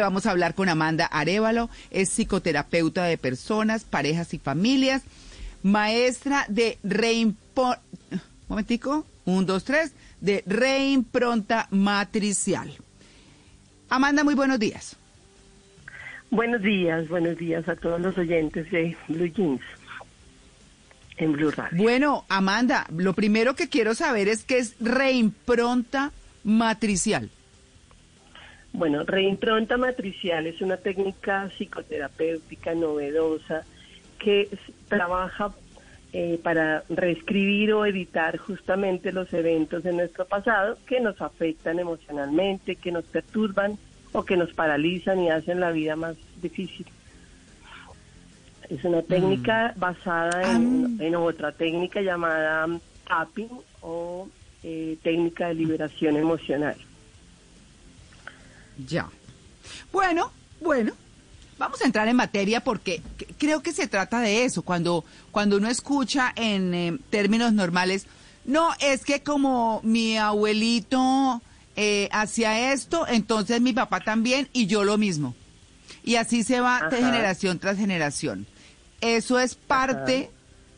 Vamos 0.00 0.26
a 0.26 0.30
hablar 0.30 0.54
con 0.54 0.68
Amanda 0.68 1.06
Arevalo, 1.06 1.70
es 1.90 2.10
psicoterapeuta 2.10 3.04
de 3.04 3.18
personas, 3.18 3.84
parejas 3.84 4.34
y 4.34 4.38
familias, 4.38 5.02
maestra 5.62 6.44
de 6.48 6.78
reimpor... 6.82 7.78
momentico, 8.48 9.06
un, 9.24 9.46
dos, 9.46 9.64
tres, 9.64 9.92
de 10.20 10.42
reimpronta 10.46 11.68
matricial. 11.70 12.72
Amanda, 13.88 14.24
muy 14.24 14.34
buenos 14.34 14.58
días. 14.58 14.96
Buenos 16.30 16.62
días, 16.62 17.08
buenos 17.08 17.36
días 17.36 17.68
a 17.68 17.76
todos 17.76 18.00
los 18.00 18.16
oyentes 18.16 18.70
de 18.70 18.96
Blue 19.08 19.26
Jeans 19.26 19.60
en 21.18 21.32
Blue 21.32 21.50
Radio. 21.50 21.82
Bueno, 21.82 22.24
Amanda, 22.28 22.86
lo 22.96 23.12
primero 23.12 23.54
que 23.54 23.68
quiero 23.68 23.94
saber 23.94 24.28
es 24.28 24.44
qué 24.44 24.58
es 24.58 24.74
reimpronta 24.80 26.10
matricial. 26.42 27.30
Bueno, 28.72 29.04
reimpronta 29.04 29.76
matricial 29.76 30.46
es 30.46 30.60
una 30.62 30.78
técnica 30.78 31.50
psicoterapéutica 31.56 32.74
novedosa 32.74 33.64
que 34.18 34.48
trabaja 34.88 35.52
eh, 36.14 36.38
para 36.42 36.82
reescribir 36.88 37.72
o 37.74 37.84
editar 37.84 38.38
justamente 38.38 39.12
los 39.12 39.32
eventos 39.32 39.82
de 39.82 39.92
nuestro 39.92 40.26
pasado 40.26 40.78
que 40.86 41.00
nos 41.00 41.20
afectan 41.20 41.78
emocionalmente, 41.78 42.76
que 42.76 42.92
nos 42.92 43.04
perturban 43.04 43.78
o 44.12 44.24
que 44.24 44.36
nos 44.36 44.52
paralizan 44.52 45.20
y 45.20 45.30
hacen 45.30 45.60
la 45.60 45.70
vida 45.70 45.96
más 45.96 46.16
difícil. 46.40 46.86
Es 48.70 48.84
una 48.84 49.02
técnica 49.02 49.74
mm. 49.76 49.80
basada 49.80 50.52
en, 50.54 50.96
en, 51.00 51.14
otra 51.14 51.52
técnica 51.52 52.00
llamada 52.00 52.68
tapping 53.06 53.50
o 53.82 54.28
eh, 54.62 54.96
técnica 55.02 55.48
de 55.48 55.54
liberación 55.54 56.16
emocional. 56.16 56.76
Ya. 58.78 59.08
Bueno, 59.92 60.32
bueno, 60.60 60.92
vamos 61.58 61.80
a 61.82 61.84
entrar 61.84 62.08
en 62.08 62.16
materia 62.16 62.62
porque 62.62 63.02
creo 63.38 63.62
que 63.62 63.72
se 63.72 63.86
trata 63.86 64.20
de 64.20 64.44
eso. 64.44 64.62
Cuando, 64.62 65.04
cuando 65.30 65.56
uno 65.56 65.68
escucha 65.68 66.32
en 66.36 66.74
eh, 66.74 66.98
términos 67.10 67.52
normales, 67.52 68.06
no, 68.44 68.70
es 68.80 69.04
que 69.04 69.22
como 69.22 69.80
mi 69.84 70.16
abuelito 70.16 71.40
eh, 71.76 72.08
hacía 72.12 72.72
esto, 72.72 73.06
entonces 73.06 73.60
mi 73.60 73.72
papá 73.72 74.00
también 74.00 74.48
y 74.52 74.66
yo 74.66 74.84
lo 74.84 74.98
mismo. 74.98 75.34
Y 76.04 76.16
así 76.16 76.42
se 76.42 76.60
va 76.60 76.88
de 76.90 76.96
generación 76.96 77.58
tras 77.58 77.76
generación. 77.76 78.46
Eso 79.00 79.38
es 79.38 79.54
parte 79.54 80.30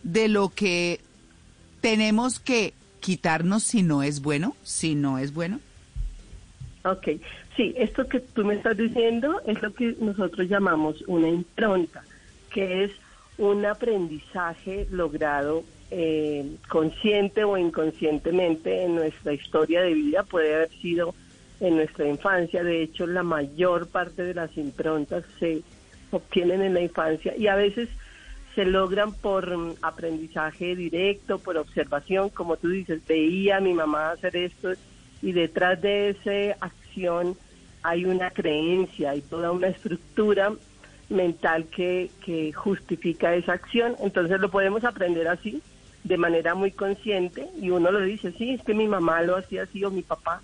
de 0.02 0.28
lo 0.28 0.50
que 0.50 1.00
tenemos 1.80 2.40
que 2.40 2.74
quitarnos 3.00 3.62
si 3.62 3.82
no 3.82 4.02
es 4.02 4.20
bueno, 4.20 4.56
si 4.62 4.94
no 4.94 5.18
es 5.18 5.32
bueno. 5.32 5.60
Ok, 6.84 7.08
Sí, 7.56 7.72
esto 7.76 8.08
que 8.08 8.20
tú 8.20 8.44
me 8.44 8.54
estás 8.54 8.76
diciendo 8.76 9.40
es 9.46 9.62
lo 9.62 9.72
que 9.72 9.94
nosotros 10.00 10.48
llamamos 10.48 11.02
una 11.06 11.28
impronta, 11.28 12.02
que 12.50 12.84
es 12.84 12.92
un 13.38 13.64
aprendizaje 13.64 14.86
logrado 14.90 15.62
eh, 15.90 16.56
consciente 16.68 17.44
o 17.44 17.56
inconscientemente 17.56 18.84
en 18.84 18.96
nuestra 18.96 19.32
historia 19.32 19.82
de 19.82 19.94
vida, 19.94 20.24
puede 20.24 20.54
haber 20.54 20.70
sido 20.70 21.14
en 21.60 21.76
nuestra 21.76 22.08
infancia, 22.08 22.64
de 22.64 22.82
hecho 22.82 23.06
la 23.06 23.22
mayor 23.22 23.86
parte 23.88 24.24
de 24.24 24.34
las 24.34 24.56
improntas 24.56 25.24
se 25.38 25.62
obtienen 26.10 26.62
en 26.62 26.74
la 26.74 26.80
infancia 26.80 27.36
y 27.36 27.46
a 27.46 27.54
veces 27.54 27.88
se 28.56 28.64
logran 28.64 29.12
por 29.12 29.56
mm, 29.56 29.74
aprendizaje 29.82 30.74
directo, 30.74 31.38
por 31.38 31.56
observación, 31.56 32.30
como 32.30 32.56
tú 32.56 32.68
dices, 32.68 33.06
veía 33.06 33.58
a 33.58 33.60
mi 33.60 33.72
mamá 33.72 34.10
hacer 34.10 34.36
esto 34.36 34.72
y 35.22 35.32
detrás 35.32 35.80
de 35.80 36.10
esa 36.10 36.56
hay 37.82 38.04
una 38.04 38.30
creencia, 38.30 39.10
hay 39.10 39.20
toda 39.20 39.52
una 39.52 39.68
estructura 39.68 40.52
mental 41.08 41.66
que, 41.66 42.10
que 42.24 42.52
justifica 42.52 43.34
esa 43.34 43.52
acción, 43.52 43.94
entonces 44.00 44.40
lo 44.40 44.50
podemos 44.50 44.84
aprender 44.84 45.28
así, 45.28 45.62
de 46.02 46.16
manera 46.16 46.54
muy 46.54 46.70
consciente, 46.70 47.46
y 47.60 47.70
uno 47.70 47.90
lo 47.90 48.00
dice, 48.00 48.32
sí, 48.32 48.50
es 48.50 48.62
que 48.62 48.74
mi 48.74 48.86
mamá 48.86 49.22
lo 49.22 49.36
hacía 49.36 49.64
así, 49.64 49.84
o 49.84 49.90
mi 49.90 50.02
papá, 50.02 50.42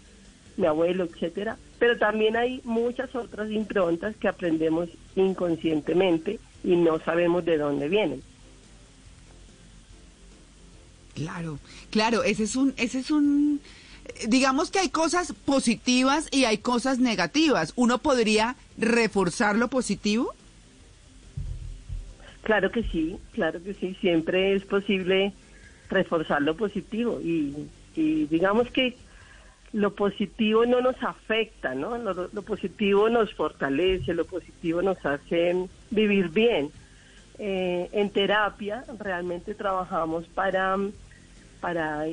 mi 0.56 0.66
abuelo, 0.66 1.04
etcétera, 1.04 1.56
pero 1.78 1.96
también 1.96 2.36
hay 2.36 2.60
muchas 2.64 3.14
otras 3.14 3.50
improntas 3.50 4.14
que 4.16 4.28
aprendemos 4.28 4.88
inconscientemente 5.16 6.38
y 6.62 6.76
no 6.76 6.98
sabemos 7.00 7.44
de 7.44 7.56
dónde 7.56 7.88
vienen. 7.88 8.22
Claro, 11.14 11.58
claro, 11.90 12.22
ese 12.22 12.44
es 12.44 12.56
un, 12.56 12.74
ese 12.76 13.00
es 13.00 13.10
un 13.10 13.60
digamos 14.28 14.70
que 14.70 14.78
hay 14.78 14.90
cosas 14.90 15.32
positivas 15.32 16.28
y 16.30 16.44
hay 16.44 16.58
cosas 16.58 16.98
negativas. 16.98 17.72
¿Uno 17.76 17.98
podría 17.98 18.56
reforzar 18.78 19.56
lo 19.56 19.68
positivo? 19.68 20.34
Claro 22.42 22.70
que 22.70 22.82
sí, 22.84 23.18
claro 23.32 23.62
que 23.62 23.74
sí. 23.74 23.96
Siempre 24.00 24.54
es 24.54 24.64
posible 24.64 25.32
reforzar 25.88 26.42
lo 26.42 26.56
positivo 26.56 27.20
y, 27.20 27.68
digamos 27.94 28.70
que 28.70 28.96
lo 29.72 29.94
positivo 29.94 30.64
no 30.64 30.80
nos 30.80 31.00
afecta, 31.02 31.74
¿no? 31.74 31.98
Lo, 31.98 32.42
positivo 32.42 33.08
nos 33.08 33.34
fortalece, 33.34 34.14
lo 34.14 34.24
positivo 34.24 34.82
nos 34.82 35.04
hace 35.04 35.66
vivir 35.90 36.28
bien. 36.30 36.70
Eh, 37.38 37.88
en 37.92 38.10
terapia 38.10 38.84
realmente 38.98 39.54
trabajamos 39.54 40.26
para, 40.26 40.76
para 41.60 42.06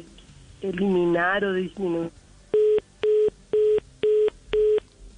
eliminar 0.62 1.44
o 1.44 1.54
disminuir. 1.54 2.12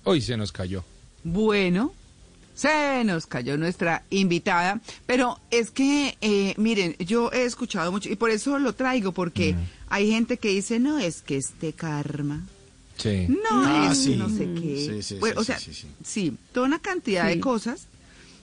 Hoy 0.03 0.21
se 0.21 0.37
nos 0.37 0.51
cayó. 0.51 0.83
Bueno, 1.23 1.93
se 2.55 3.03
nos 3.05 3.25
cayó 3.25 3.57
nuestra 3.57 4.03
invitada, 4.09 4.81
pero 5.05 5.39
es 5.51 5.71
que, 5.71 6.17
eh, 6.19 6.53
miren, 6.57 6.95
yo 6.99 7.31
he 7.31 7.45
escuchado 7.45 7.91
mucho 7.91 8.09
y 8.09 8.15
por 8.15 8.31
eso 8.31 8.59
lo 8.59 8.73
traigo, 8.73 9.11
porque 9.11 9.55
hay 9.87 10.11
gente 10.11 10.37
que 10.37 10.49
dice, 10.49 10.79
no, 10.79 10.99
es 10.99 11.21
que 11.21 11.37
este 11.37 11.73
karma. 11.73 12.45
Sí. 12.97 13.27
No, 13.29 13.63
ah, 13.63 13.89
es 13.91 14.07
no 14.07 14.29
sé 14.29 14.49
qué. 14.55 15.01
Sí, 15.01 15.15
o 15.37 15.43
sea, 15.45 15.57
sí, 16.03 16.33
toda 16.51 16.65
una 16.65 16.79
cantidad 16.79 17.27
de 17.27 17.39
cosas 17.39 17.87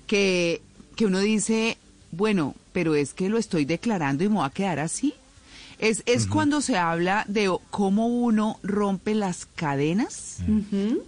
que, 0.06 0.62
que 0.94 1.04
uno 1.04 1.20
dice, 1.20 1.76
bueno, 2.10 2.54
pero 2.72 2.94
es 2.94 3.12
que 3.12 3.28
lo 3.28 3.36
estoy 3.36 3.66
declarando 3.66 4.24
y 4.24 4.28
me 4.28 4.36
voy 4.36 4.46
a 4.46 4.50
quedar 4.50 4.78
así. 4.78 5.12
Es, 5.78 6.03
es 6.06 6.26
cuando 6.26 6.62
se 6.62 6.78
habla 6.78 7.25
de 7.28 7.54
cómo 7.70 8.06
uno 8.06 8.59
rompe 8.62 9.14
las 9.14 9.44
cadenas 9.44 10.38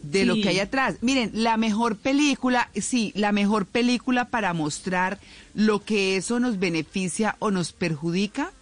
de 0.02 0.26
lo 0.26 0.34
que 0.34 0.50
hay 0.50 0.58
atrás. 0.60 0.96
Miren, 1.00 1.30
la 1.32 1.56
mejor 1.56 1.96
película, 1.96 2.68
sí, 2.74 3.12
la 3.14 3.32
mejor 3.32 3.64
película 3.64 4.26
para 4.26 4.52
mostrar 4.52 5.18
lo 5.54 5.82
que 5.82 6.16
eso 6.16 6.38
nos 6.38 6.58
beneficia 6.58 7.36
o 7.38 7.50
nos 7.50 7.72
perjudica 7.72 8.52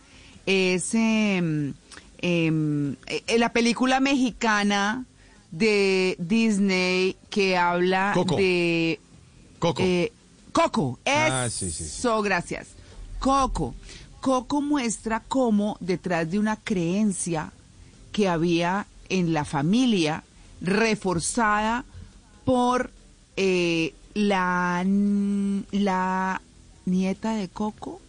es 0.47 0.95
em, 0.95 1.75
em, 2.19 2.95
eh, 3.09 3.39
la 3.39 3.53
película 3.53 3.99
mexicana 3.99 5.05
de 5.51 6.17
Disney 6.21 7.17
que 7.31 7.57
habla 7.57 8.15
de... 8.37 9.01
Coco. 9.59 9.83
Eh, 9.83 10.13
Coco, 10.53 10.99
ah, 11.05 11.47
eso, 11.47 12.23
gracias. 12.23 12.69
Coco. 13.19 13.75
Coco 14.27 14.61
muestra 14.61 15.21
cómo 15.21 15.77
detrás 15.79 16.29
de 16.29 16.41
una 16.41 16.57
creencia 16.57 17.53
que 18.11 18.27
había 18.27 18.87
en 19.09 19.33
la 19.33 19.45
familia, 19.45 20.25
reforzada 20.61 21.85
por 22.45 22.91
eh, 23.37 23.95
la, 24.15 24.85
la 25.71 26.43
nieta 26.87 27.37
de 27.37 27.47
Coco, 27.47 28.01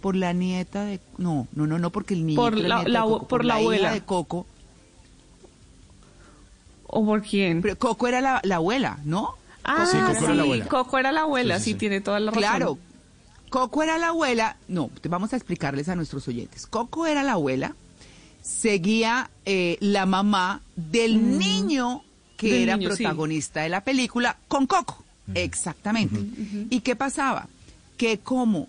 por 0.00 0.16
la 0.16 0.32
nieta 0.32 0.86
de 0.86 0.98
no 1.18 1.46
no 1.52 1.66
no 1.66 1.78
no 1.78 1.90
porque 1.90 2.14
el 2.14 2.24
niño 2.24 2.40
por 2.40 2.56
la, 2.56 2.82
por, 3.28 3.44
la, 3.44 3.56
abuela. 3.56 3.92
de 3.92 4.00
Coco. 4.00 4.46
O 6.86 7.04
por 7.04 7.20
quién 7.20 7.60
Pero 7.60 7.76
Coco 7.76 8.08
era 8.08 8.22
la, 8.22 8.56
abuela 8.56 8.98
no 9.04 9.34
ah 9.64 9.84
sí, 9.84 9.98
Coco, 9.98 10.24
Era 10.24 10.34
la 10.36 10.42
abuela. 10.42 10.64
Coco 10.68 10.98
era 10.98 11.12
la 11.12 11.20
abuela 11.20 11.60
sí, 11.60 11.74
tiene 11.74 12.00
toda 12.00 12.18
la 12.18 12.30
razón. 12.30 12.40
Claro 12.40 12.78
Coco 13.50 13.82
era 13.82 13.98
la 13.98 14.08
abuela, 14.08 14.56
no, 14.68 14.90
vamos 15.08 15.32
a 15.32 15.36
explicarles 15.36 15.88
a 15.88 15.96
nuestros 15.96 16.26
oyentes. 16.28 16.66
Coco 16.66 17.06
era 17.06 17.22
la 17.24 17.32
abuela, 17.32 17.74
seguía 18.42 19.28
eh, 19.44 19.76
la 19.80 20.06
mamá 20.06 20.62
del 20.76 21.18
mm. 21.18 21.38
niño 21.38 22.04
que 22.36 22.62
era 22.62 22.78
protagonista 22.78 23.62
de 23.62 23.68
la 23.68 23.82
película, 23.82 24.38
con 24.48 24.66
Coco. 24.66 25.04
Exactamente. 25.34 26.20
¿Y 26.70 26.80
qué 26.80 26.96
pasaba? 26.96 27.48
Que 27.96 28.18
como 28.18 28.68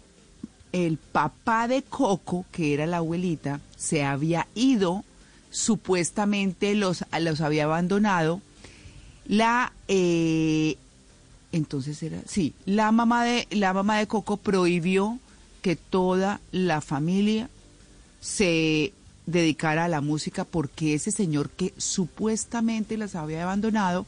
el 0.74 0.98
papá 0.98 1.68
de 1.68 1.84
Coco, 1.84 2.46
que 2.52 2.74
era 2.74 2.86
la 2.86 2.98
abuelita, 2.98 3.62
se 3.78 4.04
había 4.04 4.48
ido, 4.56 5.06
supuestamente 5.52 6.76
los, 6.76 7.06
los 7.20 7.42
había 7.42 7.64
abandonado, 7.66 8.42
la 9.26 9.74
eh, 9.88 10.78
entonces 11.52 12.02
era, 12.04 12.22
sí, 12.26 12.54
la 12.66 12.92
mamá 12.92 13.24
de 13.26 13.48
la 13.52 13.74
mamá 13.74 13.98
de 13.98 14.08
Coco 14.08 14.38
prohibió 14.38 15.20
que 15.62 15.76
toda 15.76 16.40
la 16.52 16.82
familia 16.82 17.50
se 18.20 18.94
dedicara 19.26 19.86
a 19.86 19.88
la 19.88 20.02
música 20.02 20.46
porque 20.46 20.94
ese 20.94 21.12
señor 21.12 21.50
que 21.50 21.74
supuestamente 21.78 22.98
las 22.98 23.16
había 23.16 23.44
abandonado, 23.44 24.06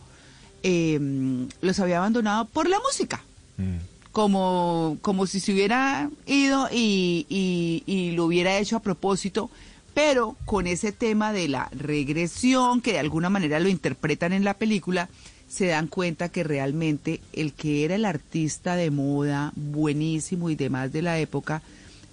em, 0.64 1.48
los 1.62 1.80
había 1.80 1.98
abandonado 1.98 2.46
por 2.46 2.70
la 2.70 2.80
música. 2.80 3.24
Mm. 3.58 3.78
Como, 4.12 4.98
como 5.02 5.26
si 5.26 5.40
se 5.40 5.54
hubiera 5.54 6.08
ido 6.28 6.68
y, 6.72 7.26
y 7.28 8.12
lo 8.12 8.26
hubiera 8.26 8.60
hecho 8.60 8.78
a 8.78 8.80
propósito, 8.80 9.50
pero 9.96 10.36
con 10.46 10.68
ese 10.68 10.92
tema 10.92 11.34
de 11.34 11.48
la 11.48 11.68
regresión, 11.72 12.82
que 12.82 12.94
de 12.94 13.00
alguna 13.00 13.32
manera 13.32 13.60
lo 13.60 13.70
interpretan 13.70 14.32
en 14.32 14.44
la 14.44 14.54
película, 14.54 15.10
se 15.54 15.68
dan 15.68 15.86
cuenta 15.86 16.30
que 16.30 16.44
realmente 16.44 17.22
el 17.32 17.54
que 17.54 17.86
era 17.86 17.94
el 17.94 18.06
artista 18.06 18.76
de 18.76 18.90
moda 18.90 19.54
buenísimo 19.56 20.50
y 20.50 20.56
demás 20.56 20.92
de 20.92 21.04
la 21.04 21.20
época 21.20 21.62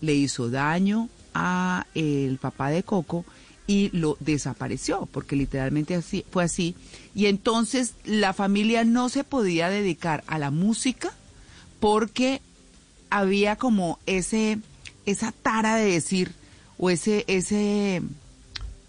le 0.03 0.13
hizo 0.13 0.51
daño 0.51 1.09
a 1.33 1.87
el 1.95 2.37
papá 2.37 2.69
de 2.69 2.83
Coco 2.83 3.25
y 3.67 3.89
lo 3.97 4.19
desapareció, 4.21 5.09
porque 5.11 5.37
literalmente 5.37 5.95
así 5.95 6.23
fue 6.31 6.45
así. 6.45 6.75
Y 7.15 7.27
entonces 7.27 7.95
la 8.05 8.35
familia 8.35 8.85
no 8.85 9.09
se 9.09 9.25
podía 9.25 9.71
dedicar 9.71 10.23
a 10.27 10.39
la 10.39 10.51
música 10.51 11.11
porque 11.79 12.43
había 13.09 13.57
como 13.57 13.99
ese 14.05 14.59
esa 15.07 15.33
tara 15.33 15.77
de 15.77 15.93
decir 15.93 16.33
o 16.77 16.91
ese 16.91 17.25
ese 17.27 18.03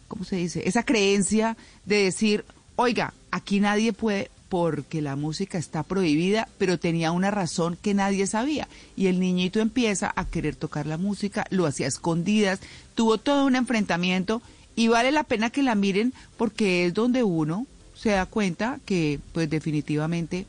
¿cómo 0.10 0.26
se 0.26 0.36
dice? 0.36 0.68
Esa 0.68 0.84
creencia 0.84 1.56
de 1.86 2.04
decir, 2.04 2.44
"Oiga, 2.76 3.14
aquí 3.32 3.62
nadie 3.62 3.94
puede 3.94 4.30
porque 4.52 5.02
la 5.02 5.16
música 5.16 5.58
está 5.58 5.82
prohibida, 5.82 6.50
pero 6.58 6.78
tenía 6.78 7.14
una 7.14 7.32
razón 7.32 7.78
que 7.82 7.94
nadie 7.94 8.28
sabía. 8.28 8.68
Y 8.98 9.08
el 9.08 9.18
niñito 9.22 9.62
empieza 9.62 10.12
a 10.14 10.26
querer 10.26 10.58
tocar 10.58 10.88
la 10.88 10.98
música, 10.98 11.46
lo 11.52 11.66
hacía 11.66 11.88
escondidas, 11.88 12.60
tuvo 12.94 13.18
todo 13.18 13.46
un 13.46 13.56
enfrentamiento 13.56 14.42
y 14.76 14.90
vale 14.90 15.14
la 15.14 15.24
pena 15.24 15.52
que 15.52 15.64
la 15.64 15.74
miren 15.74 16.14
porque 16.36 16.86
es 16.86 16.94
donde 16.94 17.24
uno 17.24 17.66
se 17.96 18.10
da 18.10 18.26
cuenta 18.26 18.82
que 18.84 19.22
pues 19.32 19.50
definitivamente 19.50 20.46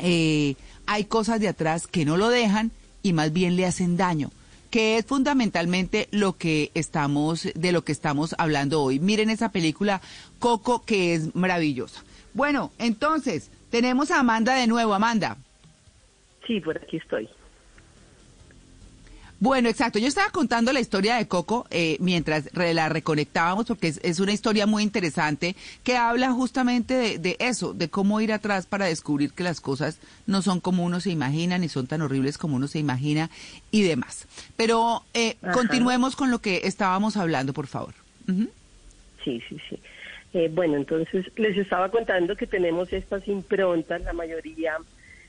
eh, 0.00 0.56
hay 0.84 1.06
cosas 1.06 1.40
de 1.40 1.48
atrás 1.48 1.86
que 1.86 2.04
no 2.04 2.18
lo 2.18 2.28
dejan 2.28 2.72
y 3.02 3.14
más 3.14 3.32
bien 3.32 3.56
le 3.56 3.64
hacen 3.64 3.96
daño 3.96 4.32
que 4.68 4.98
es 4.98 5.06
fundamentalmente 5.06 6.08
lo 6.10 6.36
que 6.36 6.70
estamos 6.74 7.48
de 7.54 7.72
lo 7.72 7.84
que 7.84 7.92
estamos 7.92 8.34
hablando 8.36 8.82
hoy. 8.82 8.98
Miren 8.98 9.30
esa 9.30 9.50
película 9.50 10.02
Coco 10.40 10.84
que 10.84 11.14
es 11.14 11.34
maravillosa. 11.34 12.02
Bueno, 12.34 12.72
entonces, 12.78 13.50
tenemos 13.70 14.10
a 14.10 14.20
Amanda 14.20 14.54
de 14.54 14.66
nuevo. 14.66 14.92
Amanda. 14.92 15.36
Sí, 16.46 16.60
por 16.60 16.76
aquí 16.76 16.98
estoy. 16.98 17.28
Bueno, 19.40 19.68
exacto. 19.68 19.98
Yo 19.98 20.08
estaba 20.08 20.30
contando 20.30 20.72
la 20.72 20.80
historia 20.80 21.16
de 21.16 21.28
Coco 21.28 21.66
eh, 21.70 21.96
mientras 22.00 22.48
la 22.54 22.88
reconectábamos 22.88 23.66
porque 23.66 23.92
es, 24.02 24.20
una 24.20 24.32
historia 24.32 24.66
muy 24.66 24.82
interesante 24.82 25.54
que 25.82 25.96
habla 25.96 26.32
justamente 26.32 27.18
de, 27.18 27.36
eso, 27.40 27.74
de 27.74 27.90
cómo 27.90 28.20
ir 28.20 28.32
atrás 28.32 28.64
para 28.64 28.86
descubrir 28.86 29.32
que 29.32 29.42
las 29.42 29.60
cosas 29.60 29.98
no 30.26 30.40
son 30.40 30.60
como 30.60 30.84
uno 30.84 30.98
se 31.00 31.10
imagina 31.10 31.58
ni 31.58 31.68
son 31.68 31.86
tan 31.86 32.00
horribles 32.00 32.38
como 32.38 32.56
uno 32.56 32.68
se 32.68 32.78
imagina 32.78 33.28
y 33.70 33.82
demás. 33.82 34.26
Pero 34.56 35.02
eh, 35.12 35.36
continuemos 35.52 36.16
con 36.16 36.30
lo 36.30 36.38
que 36.38 36.62
estábamos 36.64 37.16
hablando, 37.18 37.52
por 37.52 37.66
favor. 37.66 37.92
Sí, 38.26 39.42
sí, 39.48 39.58
sí. 39.68 39.78
Eh, 40.34 40.50
bueno, 40.52 40.76
entonces 40.76 41.26
les 41.36 41.56
estaba 41.56 41.90
contando 41.90 42.34
que 42.36 42.48
tenemos 42.48 42.92
estas 42.92 43.26
improntas, 43.28 44.02
la 44.02 44.12
mayoría 44.12 44.76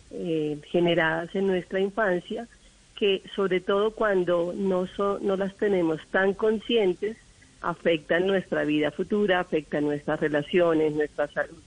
eh, 0.10 0.58
generadas 0.72 1.34
en 1.36 1.46
nuestra 1.46 1.80
infancia, 1.80 2.48
que 2.96 3.22
sobre 3.36 3.60
todo 3.60 3.92
cuando 3.92 4.52
no, 4.56 4.88
no 5.22 5.38
las 5.38 5.56
tenemos 5.58 6.02
tan 6.10 6.34
conscientes, 6.34 7.18
afectan 7.62 8.26
nuestra 8.26 8.64
vida 8.64 8.90
futura, 8.90 9.42
afectan 9.42 9.84
nuestras 9.86 10.20
relaciones, 10.20 10.96
nuestra 10.96 11.28
salud 11.28 11.62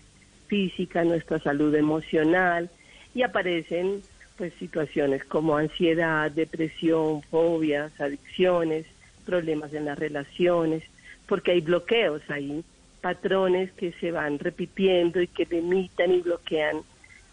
física, 0.49 1.05
nuestra 1.05 1.39
salud 1.39 1.73
emocional 1.77 2.69
y 3.15 3.23
aparecen 3.23 4.03
pues 4.37 4.53
situaciones 4.55 5.25
como 5.25 5.57
ansiedad, 5.57 6.31
depresión, 6.33 7.23
fobias, 7.23 8.01
adicciones, 8.01 8.87
problemas 9.25 9.73
en 9.75 9.85
las 9.85 9.99
relaciones, 9.99 10.83
porque 11.27 11.53
hay 11.53 11.61
bloqueos 11.61 12.23
ahí 12.31 12.65
patrones 13.01 13.73
que 13.73 13.93
se 13.93 14.11
van 14.11 14.39
repitiendo 14.39 15.21
y 15.21 15.29
que 15.29 15.47
limitan 15.47 16.13
y 16.13 16.21
bloquean 16.21 16.79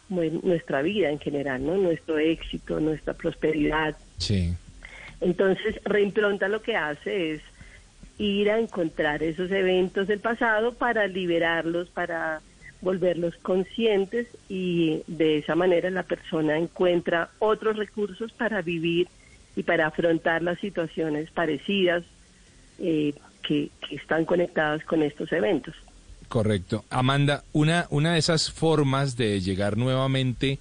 nuestra 0.10 0.82
vida 0.82 1.10
en 1.10 1.20
general, 1.20 1.66
¿no? 1.66 1.78
Nuestro 1.78 2.20
éxito, 2.20 2.80
nuestra 2.80 3.14
prosperidad. 3.14 3.96
Sí. 4.18 4.54
Entonces, 5.22 5.80
Reimpronta 5.84 6.48
lo 6.48 6.62
que 6.62 6.76
hace 6.76 7.34
es 7.34 7.42
ir 8.18 8.50
a 8.50 8.60
encontrar 8.60 9.24
esos 9.24 9.52
eventos 9.52 10.08
del 10.08 10.20
pasado 10.20 10.74
para 10.74 11.08
liberarlos, 11.08 11.90
para 11.90 12.42
volverlos 12.82 13.36
conscientes 13.38 14.28
y 14.48 15.02
de 15.08 15.40
esa 15.40 15.56
manera 15.56 15.90
la 15.90 16.04
persona 16.04 16.58
encuentra 16.58 17.30
otros 17.40 17.78
recursos 17.78 18.32
para 18.32 18.62
vivir 18.62 19.08
y 19.56 19.64
para 19.64 19.88
afrontar 19.88 20.44
las 20.44 20.60
situaciones 20.60 21.32
parecidas 21.32 22.04
eh, 22.80 23.14
que, 23.47 23.69
están 23.92 24.25
conectadas 24.25 24.83
con 24.83 25.01
estos 25.03 25.31
eventos. 25.31 25.75
Correcto. 26.27 26.83
Amanda, 26.89 27.44
una, 27.53 27.88
una 27.89 28.13
de 28.13 28.19
esas 28.19 28.51
formas 28.51 29.15
de 29.15 29.39
llegar 29.42 29.77
nuevamente 29.77 30.59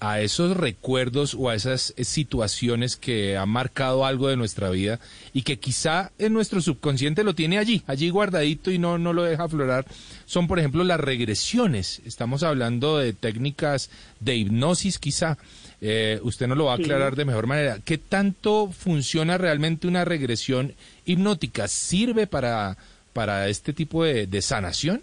a 0.00 0.20
esos 0.20 0.56
recuerdos 0.56 1.34
o 1.34 1.48
a 1.48 1.54
esas 1.54 1.94
situaciones 1.98 2.96
que 2.96 3.36
han 3.36 3.48
marcado 3.48 4.04
algo 4.04 4.28
de 4.28 4.36
nuestra 4.36 4.70
vida 4.70 5.00
y 5.32 5.42
que 5.42 5.58
quizá 5.58 6.12
en 6.18 6.32
nuestro 6.32 6.60
subconsciente 6.60 7.24
lo 7.24 7.34
tiene 7.34 7.58
allí, 7.58 7.82
allí 7.86 8.10
guardadito 8.10 8.70
y 8.70 8.78
no, 8.78 8.98
no 8.98 9.12
lo 9.12 9.24
deja 9.24 9.44
aflorar, 9.44 9.86
son 10.24 10.46
por 10.46 10.58
ejemplo 10.58 10.84
las 10.84 11.00
regresiones. 11.00 12.00
Estamos 12.04 12.42
hablando 12.42 12.98
de 12.98 13.12
técnicas 13.12 13.90
de 14.20 14.36
hipnosis 14.36 14.98
quizá. 14.98 15.38
Eh, 15.80 16.18
usted 16.22 16.48
nos 16.48 16.58
lo 16.58 16.66
va 16.66 16.72
a 16.72 16.76
aclarar 16.76 17.14
de 17.16 17.24
mejor 17.24 17.46
manera. 17.46 17.78
¿Qué 17.84 17.98
tanto 17.98 18.70
funciona 18.72 19.38
realmente 19.38 19.86
una 19.86 20.04
regresión 20.04 20.74
hipnótica? 21.04 21.68
¿Sirve 21.68 22.26
para, 22.26 22.76
para 23.12 23.48
este 23.48 23.72
tipo 23.72 24.04
de, 24.04 24.42
sanación? 24.42 25.02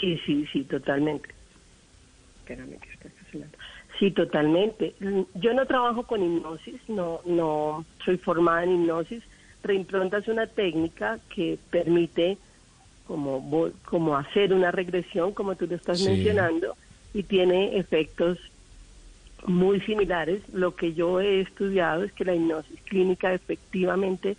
Sí, 0.00 0.20
sí, 0.24 0.46
sí, 0.52 0.62
totalmente. 0.64 1.28
Espérame 2.40 2.78
que 2.80 2.88
Sí, 3.98 4.10
totalmente. 4.12 4.94
Yo 5.34 5.54
no 5.54 5.66
trabajo 5.66 6.04
con 6.04 6.22
hipnosis, 6.22 6.80
no, 6.88 7.20
no 7.26 7.84
soy 8.04 8.16
formada 8.16 8.62
en 8.64 8.82
hipnosis. 8.82 9.24
Reimpronta 9.62 10.18
es 10.18 10.28
una 10.28 10.46
técnica 10.46 11.18
que 11.34 11.58
permite 11.70 12.38
como, 13.06 13.70
como 13.84 14.16
hacer 14.16 14.52
una 14.52 14.70
regresión, 14.70 15.32
como 15.32 15.56
tú 15.56 15.66
lo 15.66 15.74
estás 15.74 16.00
mencionando, 16.02 16.76
y 17.12 17.24
tiene 17.24 17.78
efectos 17.78 18.38
muy 19.46 19.80
similares. 19.80 20.42
Lo 20.52 20.76
que 20.76 20.94
yo 20.94 21.20
he 21.20 21.40
estudiado 21.40 22.04
es 22.04 22.12
que 22.12 22.24
la 22.24 22.34
hipnosis 22.34 22.80
clínica 22.82 23.32
efectivamente 23.32 24.36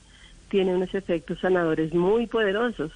tiene 0.50 0.76
unos 0.76 0.94
efectos 0.96 1.40
sanadores 1.40 1.94
muy 1.94 2.28
poderosos, 2.28 2.92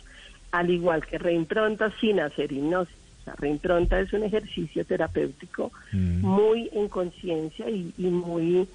al 0.51 0.69
igual 0.69 1.05
que 1.05 1.17
reimpronta 1.17 1.91
sin 1.99 2.19
hacer 2.19 2.51
hipnosis. 2.51 3.02
La 3.25 3.33
reimpronta 3.35 3.99
es 3.99 4.11
un 4.13 4.23
ejercicio 4.23 4.85
terapéutico 4.85 5.71
mm. 5.91 6.25
muy 6.25 6.69
en 6.73 6.89
conciencia 6.89 7.69
y, 7.69 7.93
muy 7.97 8.67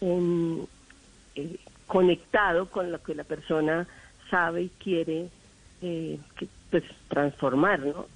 em, 0.00 0.60
eh, 1.36 1.56
conectado 1.86 2.66
con 2.66 2.90
lo 2.90 3.02
que 3.02 3.14
la 3.14 3.24
persona 3.24 3.86
sabe 4.30 4.62
y 4.62 4.70
quiere 4.82 5.28
eh, 5.82 6.18
pues 6.70 6.84
transformar, 7.08 7.80
¿no? 7.80 8.06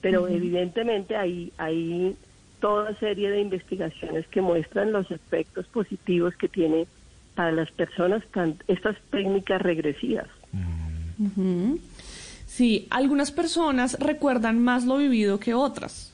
Pero 0.00 0.28
evidentemente 0.28 1.16
hay, 1.16 1.52
hay 1.58 2.16
toda 2.60 2.98
serie 2.98 3.30
de 3.30 3.40
investigaciones 3.40 4.26
que 4.28 4.40
muestran 4.40 4.92
los 4.92 5.10
efectos 5.10 5.66
positivos 5.66 6.34
que 6.36 6.48
tiene 6.48 6.86
para 7.34 7.52
las 7.52 7.70
personas 7.70 8.22
estas 8.66 8.96
técnicas 9.10 9.60
regresivas. 9.60 10.28
Sí, 12.56 12.86
algunas 12.88 13.32
personas 13.32 13.98
recuerdan 14.00 14.62
más 14.62 14.86
lo 14.86 14.96
vivido 14.96 15.38
que 15.38 15.52
otras. 15.52 16.12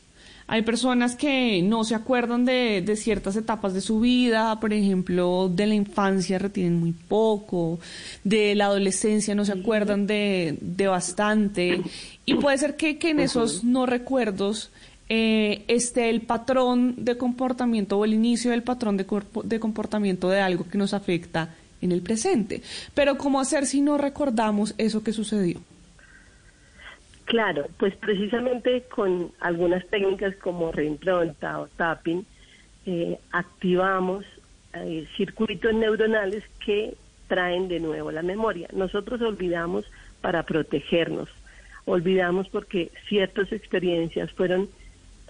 Hay 0.48 0.62
personas 0.62 1.14
que 1.14 1.62
no 1.62 1.84
se 1.84 1.94
acuerdan 1.94 2.44
de, 2.44 2.82
de, 2.84 2.96
ciertas 2.96 3.36
etapas 3.36 3.74
de 3.74 3.80
su 3.80 4.00
vida, 4.00 4.58
por 4.58 4.72
ejemplo, 4.72 5.48
de 5.48 5.66
la 5.66 5.76
infancia 5.76 6.40
retienen 6.40 6.80
muy 6.80 6.90
poco, 6.90 7.78
de 8.24 8.56
la 8.56 8.64
adolescencia 8.64 9.36
no 9.36 9.44
se 9.44 9.52
acuerdan 9.52 10.08
de, 10.08 10.58
de 10.60 10.88
bastante, 10.88 11.80
y 12.26 12.34
puede 12.34 12.58
ser 12.58 12.74
que, 12.74 12.98
que 12.98 13.10
en 13.10 13.20
esos 13.20 13.62
no 13.62 13.86
recuerdos 13.86 14.70
eh, 15.08 15.62
esté 15.68 16.10
el 16.10 16.22
patrón 16.22 16.96
de 17.04 17.16
comportamiento 17.16 17.98
o 17.98 18.04
el 18.04 18.14
inicio 18.14 18.50
del 18.50 18.64
patrón 18.64 18.96
de, 18.96 19.06
de 19.44 19.60
comportamiento 19.60 20.28
de 20.28 20.40
algo 20.40 20.66
que 20.68 20.76
nos 20.76 20.92
afecta 20.92 21.54
en 21.80 21.92
el 21.92 22.02
presente. 22.02 22.62
Pero 22.94 23.16
¿cómo 23.16 23.38
hacer 23.38 23.64
si 23.64 23.80
no 23.80 23.96
recordamos 23.96 24.74
eso 24.76 25.04
que 25.04 25.12
sucedió? 25.12 25.60
Claro, 27.32 27.66
pues 27.78 27.96
precisamente 27.96 28.82
con 28.94 29.32
algunas 29.40 29.86
técnicas 29.86 30.36
como 30.36 30.70
reimpronta 30.70 31.60
o 31.60 31.66
tapping, 31.66 32.26
eh, 32.84 33.18
activamos 33.30 34.26
eh, 34.74 35.06
circuitos 35.16 35.72
neuronales 35.72 36.44
que 36.62 36.94
traen 37.28 37.68
de 37.68 37.80
nuevo 37.80 38.10
la 38.12 38.20
memoria. 38.20 38.68
Nosotros 38.74 39.22
olvidamos 39.22 39.86
para 40.20 40.42
protegernos, 40.42 41.30
olvidamos 41.86 42.50
porque 42.50 42.92
ciertas 43.08 43.50
experiencias 43.50 44.30
fueron 44.32 44.68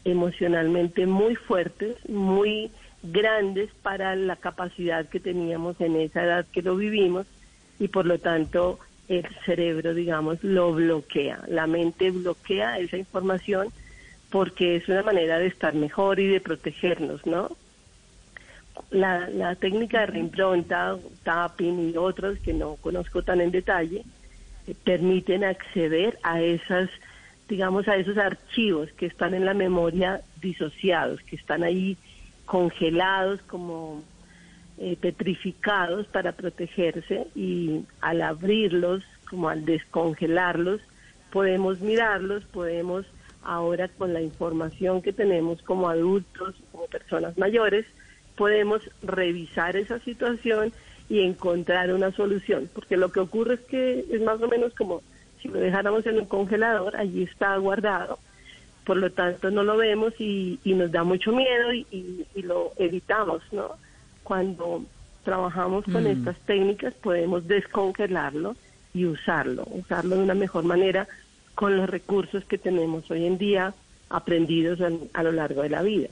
emocionalmente 0.04 1.06
muy 1.06 1.36
fuertes, 1.36 1.94
muy 2.08 2.72
grandes 3.04 3.70
para 3.80 4.16
la 4.16 4.34
capacidad 4.34 5.08
que 5.08 5.20
teníamos 5.20 5.80
en 5.80 5.94
esa 5.94 6.24
edad 6.24 6.46
que 6.52 6.62
lo 6.62 6.74
vivimos 6.74 7.28
y 7.78 7.86
por 7.86 8.06
lo 8.06 8.18
tanto 8.18 8.80
el 9.18 9.26
cerebro, 9.44 9.94
digamos, 9.94 10.42
lo 10.42 10.72
bloquea. 10.72 11.40
La 11.48 11.66
mente 11.66 12.10
bloquea 12.10 12.78
esa 12.78 12.96
información 12.96 13.68
porque 14.30 14.76
es 14.76 14.88
una 14.88 15.02
manera 15.02 15.38
de 15.38 15.46
estar 15.46 15.74
mejor 15.74 16.18
y 16.18 16.26
de 16.26 16.40
protegernos, 16.40 17.24
¿no? 17.26 17.56
La, 18.90 19.28
la 19.28 19.54
técnica 19.54 20.00
de 20.00 20.06
reimpronta, 20.06 20.96
tapping 21.22 21.90
y 21.90 21.96
otros 21.96 22.38
que 22.38 22.54
no 22.54 22.76
conozco 22.76 23.22
tan 23.22 23.42
en 23.42 23.50
detalle, 23.50 24.04
eh, 24.66 24.74
permiten 24.84 25.44
acceder 25.44 26.18
a 26.22 26.40
esas, 26.40 26.88
digamos, 27.48 27.88
a 27.88 27.96
esos 27.96 28.16
archivos 28.16 28.90
que 28.92 29.06
están 29.06 29.34
en 29.34 29.44
la 29.44 29.54
memoria 29.54 30.22
disociados, 30.40 31.20
que 31.22 31.36
están 31.36 31.62
ahí 31.62 31.98
congelados 32.46 33.40
como 33.42 34.02
eh, 34.92 34.96
petrificados 34.96 36.06
para 36.08 36.32
protegerse 36.32 37.26
y 37.34 37.84
al 38.02 38.20
abrirlos, 38.20 39.02
como 39.28 39.48
al 39.48 39.64
descongelarlos, 39.64 40.82
podemos 41.30 41.80
mirarlos, 41.80 42.44
podemos 42.44 43.06
ahora 43.42 43.88
con 43.88 44.12
la 44.12 44.20
información 44.20 45.00
que 45.00 45.14
tenemos 45.14 45.62
como 45.62 45.88
adultos, 45.88 46.56
como 46.70 46.86
personas 46.86 47.38
mayores, 47.38 47.86
podemos 48.36 48.82
revisar 49.02 49.76
esa 49.76 49.98
situación 50.00 50.72
y 51.08 51.20
encontrar 51.20 51.92
una 51.92 52.12
solución, 52.12 52.68
porque 52.74 52.98
lo 52.98 53.10
que 53.10 53.20
ocurre 53.20 53.54
es 53.54 53.60
que 53.60 54.04
es 54.10 54.20
más 54.20 54.40
o 54.42 54.48
menos 54.48 54.74
como 54.74 55.02
si 55.40 55.48
lo 55.48 55.58
dejáramos 55.58 56.04
en 56.06 56.18
un 56.18 56.26
congelador, 56.26 56.96
allí 56.96 57.22
está 57.22 57.56
guardado, 57.56 58.18
por 58.84 58.98
lo 58.98 59.10
tanto 59.10 59.50
no 59.50 59.64
lo 59.64 59.78
vemos 59.78 60.12
y, 60.18 60.60
nos 60.64 60.92
da 60.92 61.02
mucho 61.02 61.32
miedo 61.32 61.72
y, 61.72 62.26
y 62.34 62.42
lo 62.42 62.72
evitamos, 62.76 63.42
¿no? 63.52 63.70
Cuando 64.32 64.82
trabajamos 65.24 65.84
con 65.84 66.04
mm. 66.04 66.06
estas 66.06 66.38
técnicas 66.46 66.94
podemos 66.94 67.46
descongelarlo 67.46 68.56
y 68.94 69.04
usarlo, 69.04 69.66
usarlo 69.72 70.16
de 70.16 70.22
una 70.22 70.32
mejor 70.32 70.64
manera 70.64 71.06
con 71.54 71.76
los 71.76 71.90
recursos 71.90 72.42
que 72.46 72.56
tenemos 72.56 73.10
hoy 73.10 73.26
en 73.26 73.36
día 73.36 73.74
aprendidos 74.08 74.78
a, 75.12 75.22
lo 75.22 75.32
largo 75.32 75.60
de 75.60 75.68
la 75.68 75.82
vida. 75.82 76.08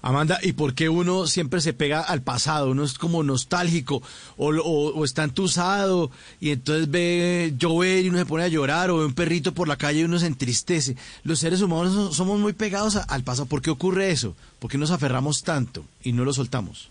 Amanda, 0.00 0.38
¿y 0.42 0.52
por 0.52 0.74
qué 0.74 0.88
uno 0.88 1.26
siempre 1.26 1.60
se 1.60 1.72
pega 1.72 2.00
al 2.00 2.22
pasado? 2.22 2.70
Uno 2.70 2.84
es 2.84 2.94
como 2.94 3.24
nostálgico 3.24 4.00
o, 4.36 4.50
o, 4.50 5.04
está 5.04 5.24
entusado 5.24 6.10
y 6.40 6.50
entonces 6.50 6.88
ve 6.88 7.54
llover 7.58 8.04
y 8.04 8.08
uno 8.08 8.18
se 8.18 8.26
pone 8.26 8.44
a 8.44 8.48
llorar 8.48 8.90
o 8.90 8.98
ve 8.98 9.06
un 9.06 9.14
perrito 9.14 9.54
por 9.54 9.66
la 9.66 9.76
calle 9.76 10.00
y 10.00 10.04
uno 10.04 10.20
se 10.20 10.26
entristece. 10.26 10.96
Los 11.24 11.40
seres 11.40 11.62
humanos 11.62 12.14
somos 12.14 12.38
muy 12.38 12.52
pegados 12.52 12.96
al 12.96 13.24
pasado. 13.24 13.46
¿Por 13.46 13.60
qué 13.60 13.70
ocurre 13.70 14.12
eso? 14.12 14.36
¿Por 14.60 14.70
qué 14.70 14.78
nos 14.78 14.92
aferramos 14.92 15.42
tanto 15.42 15.84
y 16.04 16.12
no 16.12 16.24
lo 16.24 16.32
soltamos? 16.32 16.90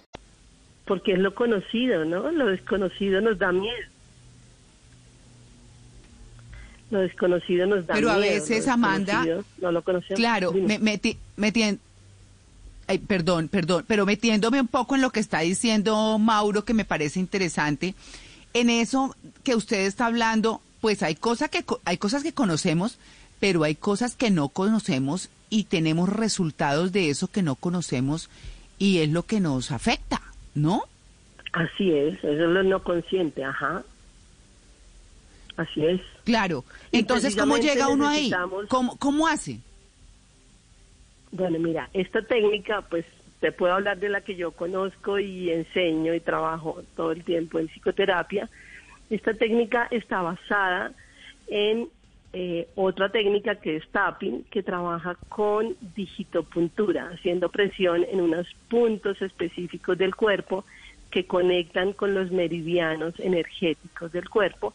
porque 0.85 1.13
es 1.13 1.19
lo 1.19 1.33
conocido, 1.33 2.05
¿no? 2.05 2.31
Lo 2.31 2.47
desconocido 2.47 3.21
nos 3.21 3.37
da 3.37 3.51
miedo. 3.51 3.87
Lo 6.89 6.99
desconocido 6.99 7.67
nos 7.67 7.87
da 7.87 7.93
miedo. 7.93 8.07
Pero 8.07 8.11
a 8.11 8.17
veces, 8.17 8.67
Amanda, 8.67 9.25
no 9.59 9.71
lo 9.71 9.81
conocemos. 9.83 10.19
Claro, 10.19 10.51
me, 10.51 10.79
me, 10.79 10.99
perdón, 12.99 13.47
perdón, 13.47 13.85
pero 13.87 14.05
metiéndome 14.05 14.59
un 14.59 14.67
poco 14.67 14.95
en 14.95 15.01
lo 15.01 15.11
que 15.11 15.19
está 15.19 15.39
diciendo 15.39 16.17
Mauro, 16.19 16.65
que 16.65 16.73
me 16.73 16.85
parece 16.85 17.19
interesante, 17.19 17.95
en 18.53 18.69
eso 18.69 19.15
que 19.43 19.55
usted 19.55 19.85
está 19.85 20.07
hablando, 20.07 20.61
pues 20.81 21.03
hay, 21.03 21.15
cosas 21.15 21.49
que, 21.49 21.63
hay 21.85 21.97
cosas 21.97 22.23
que 22.23 22.33
conocemos, 22.33 22.97
pero 23.39 23.63
hay 23.63 23.75
cosas 23.75 24.15
que 24.15 24.29
no 24.29 24.49
conocemos 24.49 25.29
y 25.49 25.65
tenemos 25.65 26.09
resultados 26.09 26.91
de 26.91 27.09
eso 27.09 27.27
que 27.27 27.43
no 27.43 27.55
conocemos 27.55 28.29
y 28.77 28.99
es 28.99 29.09
lo 29.09 29.23
que 29.23 29.39
nos 29.39 29.71
afecta. 29.71 30.21
¿No? 30.55 30.83
Así 31.53 31.91
es, 31.91 32.17
eso 32.19 32.29
es 32.29 32.39
lo 32.39 32.63
no 32.63 32.83
consciente, 32.83 33.43
ajá. 33.43 33.83
Así 35.57 35.85
es. 35.85 36.01
Claro. 36.23 36.63
Entonces, 36.91 37.35
¿cómo 37.35 37.57
llega 37.57 37.89
uno 37.89 38.07
ahí? 38.07 38.31
¿Cómo, 38.69 38.97
¿Cómo 38.97 39.27
hace? 39.27 39.59
Bueno, 41.31 41.59
mira, 41.59 41.89
esta 41.93 42.21
técnica, 42.21 42.81
pues 42.81 43.05
te 43.39 43.51
puedo 43.51 43.73
hablar 43.73 43.99
de 43.99 44.09
la 44.09 44.21
que 44.21 44.35
yo 44.35 44.51
conozco 44.51 45.19
y 45.19 45.49
enseño 45.49 46.13
y 46.13 46.19
trabajo 46.19 46.83
todo 46.95 47.11
el 47.11 47.23
tiempo 47.23 47.59
en 47.59 47.67
psicoterapia. 47.67 48.49
Esta 49.09 49.33
técnica 49.33 49.87
está 49.91 50.21
basada 50.21 50.93
en 51.47 51.89
eh, 52.33 52.69
otra 52.75 53.09
técnica 53.09 53.55
que 53.55 53.75
es 53.75 53.87
tapping, 53.89 54.45
que 54.45 54.63
trabaja 54.63 55.15
con 55.27 55.75
digitopuntura, 55.95 57.09
haciendo 57.13 57.49
presión 57.49 58.05
en 58.09 58.21
unos 58.21 58.47
puntos 58.69 59.21
específicos 59.21 59.97
del 59.97 60.15
cuerpo 60.15 60.63
que 61.09 61.25
conectan 61.25 61.91
con 61.91 62.13
los 62.13 62.31
meridianos 62.31 63.19
energéticos 63.19 64.13
del 64.13 64.29
cuerpo. 64.29 64.73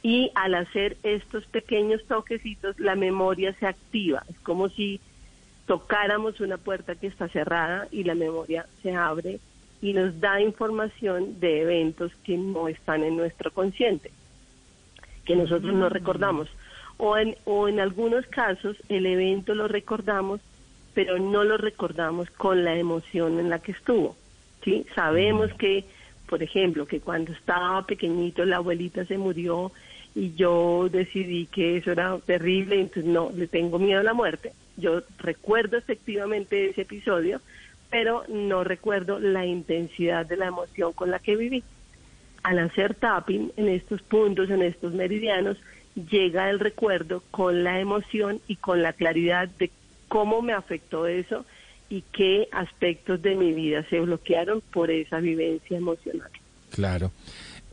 Y 0.00 0.30
al 0.36 0.54
hacer 0.54 0.96
estos 1.02 1.44
pequeños 1.46 2.04
toquecitos, 2.06 2.78
la 2.78 2.94
memoria 2.94 3.52
se 3.54 3.66
activa. 3.66 4.22
Es 4.28 4.38
como 4.40 4.68
si 4.68 5.00
tocáramos 5.66 6.40
una 6.40 6.56
puerta 6.56 6.94
que 6.94 7.08
está 7.08 7.28
cerrada 7.28 7.88
y 7.90 8.04
la 8.04 8.14
memoria 8.14 8.66
se 8.82 8.94
abre 8.94 9.40
y 9.80 9.92
nos 9.92 10.20
da 10.20 10.40
información 10.40 11.40
de 11.40 11.62
eventos 11.62 12.12
que 12.24 12.36
no 12.36 12.68
están 12.68 13.02
en 13.02 13.16
nuestro 13.16 13.50
consciente, 13.50 14.12
que 15.24 15.34
nosotros 15.34 15.72
no 15.74 15.86
mm. 15.86 15.92
recordamos 15.92 16.48
o 17.04 17.18
en, 17.18 17.34
o 17.46 17.66
en 17.66 17.80
algunos 17.80 18.24
casos 18.28 18.76
el 18.88 19.06
evento 19.06 19.56
lo 19.56 19.66
recordamos, 19.66 20.40
pero 20.94 21.18
no 21.18 21.42
lo 21.42 21.56
recordamos 21.56 22.30
con 22.30 22.62
la 22.62 22.76
emoción 22.76 23.40
en 23.40 23.50
la 23.50 23.58
que 23.58 23.72
estuvo. 23.72 24.14
¿sí? 24.62 24.86
Sabemos 24.94 25.52
que, 25.54 25.84
por 26.28 26.44
ejemplo, 26.44 26.86
que 26.86 27.00
cuando 27.00 27.32
estaba 27.32 27.84
pequeñito 27.84 28.44
la 28.44 28.58
abuelita 28.58 29.04
se 29.04 29.18
murió 29.18 29.72
y 30.14 30.34
yo 30.36 30.88
decidí 30.92 31.46
que 31.46 31.78
eso 31.78 31.90
era 31.90 32.16
terrible, 32.24 32.80
entonces 32.80 33.06
no, 33.06 33.32
le 33.34 33.48
tengo 33.48 33.80
miedo 33.80 33.98
a 33.98 34.04
la 34.04 34.14
muerte. 34.14 34.52
Yo 34.76 35.02
recuerdo 35.18 35.78
efectivamente 35.78 36.70
ese 36.70 36.82
episodio, 36.82 37.40
pero 37.90 38.22
no 38.28 38.62
recuerdo 38.62 39.18
la 39.18 39.44
intensidad 39.44 40.24
de 40.24 40.36
la 40.36 40.46
emoción 40.46 40.92
con 40.92 41.10
la 41.10 41.18
que 41.18 41.34
viví. 41.34 41.64
Al 42.44 42.60
hacer 42.60 42.94
tapping 42.94 43.50
en 43.56 43.68
estos 43.68 44.02
puntos, 44.02 44.50
en 44.50 44.62
estos 44.62 44.92
meridianos, 44.92 45.56
llega 45.94 46.50
el 46.50 46.60
recuerdo 46.60 47.22
con 47.30 47.64
la 47.64 47.80
emoción 47.80 48.40
y 48.46 48.56
con 48.56 48.82
la 48.82 48.92
claridad 48.92 49.48
de 49.58 49.70
cómo 50.08 50.42
me 50.42 50.52
afectó 50.52 51.06
eso 51.06 51.44
y 51.88 52.02
qué 52.12 52.48
aspectos 52.52 53.20
de 53.20 53.34
mi 53.34 53.52
vida 53.52 53.84
se 53.90 54.00
bloquearon 54.00 54.62
por 54.72 54.90
esa 54.90 55.20
vivencia 55.20 55.76
emocional. 55.76 56.30
Claro. 56.70 57.12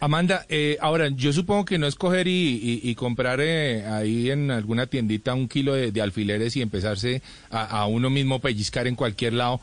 Amanda, 0.01 0.45
eh, 0.49 0.77
ahora 0.81 1.09
yo 1.09 1.33
supongo 1.33 1.65
que 1.65 1.77
no 1.77 1.87
es 1.87 1.95
coger 1.95 2.27
y, 2.27 2.95
comprar 2.95 3.39
eh, 3.41 3.85
ahí 3.85 4.29
en 4.31 4.51
alguna 4.51 4.87
tiendita 4.87 5.33
un 5.33 5.47
kilo 5.47 5.73
de, 5.73 6.01
alfileres 6.01 6.55
y 6.55 6.61
empezarse 6.61 7.21
a, 7.49 7.85
uno 7.85 8.09
mismo 8.09 8.39
pellizcar 8.39 8.87
en 8.87 8.95
cualquier 8.95 9.33
lado. 9.33 9.59